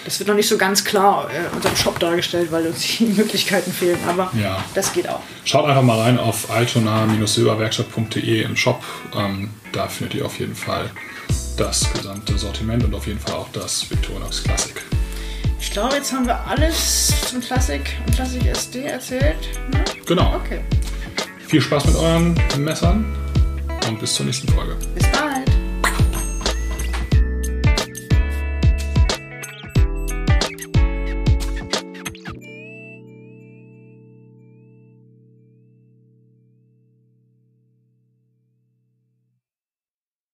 Das 0.05 0.17
wird 0.19 0.29
noch 0.29 0.35
nicht 0.35 0.47
so 0.47 0.57
ganz 0.57 0.83
klar 0.85 1.29
äh, 1.31 1.37
in 1.47 1.53
unserem 1.57 1.75
Shop 1.75 1.99
dargestellt, 1.99 2.51
weil 2.51 2.65
uns 2.67 2.81
die 2.97 3.05
Möglichkeiten 3.17 3.71
fehlen, 3.71 3.99
aber 4.07 4.31
Ja. 4.39 4.63
das 4.73 4.93
geht 4.93 5.07
auch. 5.09 5.21
Schaut 5.45 5.65
einfach 5.67 5.81
mal 5.83 5.99
rein 5.99 6.17
auf 6.17 6.49
altona-silberwerkstatt.de 6.49 8.43
im 8.43 8.55
Shop. 8.55 8.83
Ähm, 9.15 9.49
da 9.71 9.87
findet 9.87 10.15
ihr 10.15 10.25
auf 10.25 10.39
jeden 10.39 10.55
Fall 10.55 10.89
das 11.57 11.91
gesamte 11.93 12.37
Sortiment 12.37 12.83
und 12.85 12.93
auf 12.95 13.05
jeden 13.07 13.19
Fall 13.19 13.35
auch 13.35 13.49
das 13.51 13.89
Victorinox 13.89 14.43
Classic. 14.43 14.75
Ich 15.59 15.71
glaube, 15.71 15.95
jetzt 15.95 16.11
haben 16.13 16.25
wir 16.25 16.39
alles 16.47 17.07
zum 17.29 17.41
Classic 17.41 17.81
und 18.05 18.15
Classic 18.15 18.45
SD 18.45 18.83
erzählt. 18.85 19.35
Ne? 19.71 19.83
Genau. 20.05 20.35
Okay, 20.35 20.61
Viel 21.47 21.61
Spaß 21.61 21.85
mit 21.87 21.95
euren 21.95 22.35
Messern 22.57 23.05
und 23.87 23.99
bis 23.99 24.13
zur 24.13 24.25
nächsten 24.25 24.47
Folge. 24.49 24.75
bis 24.95 25.03
bald. 25.11 25.48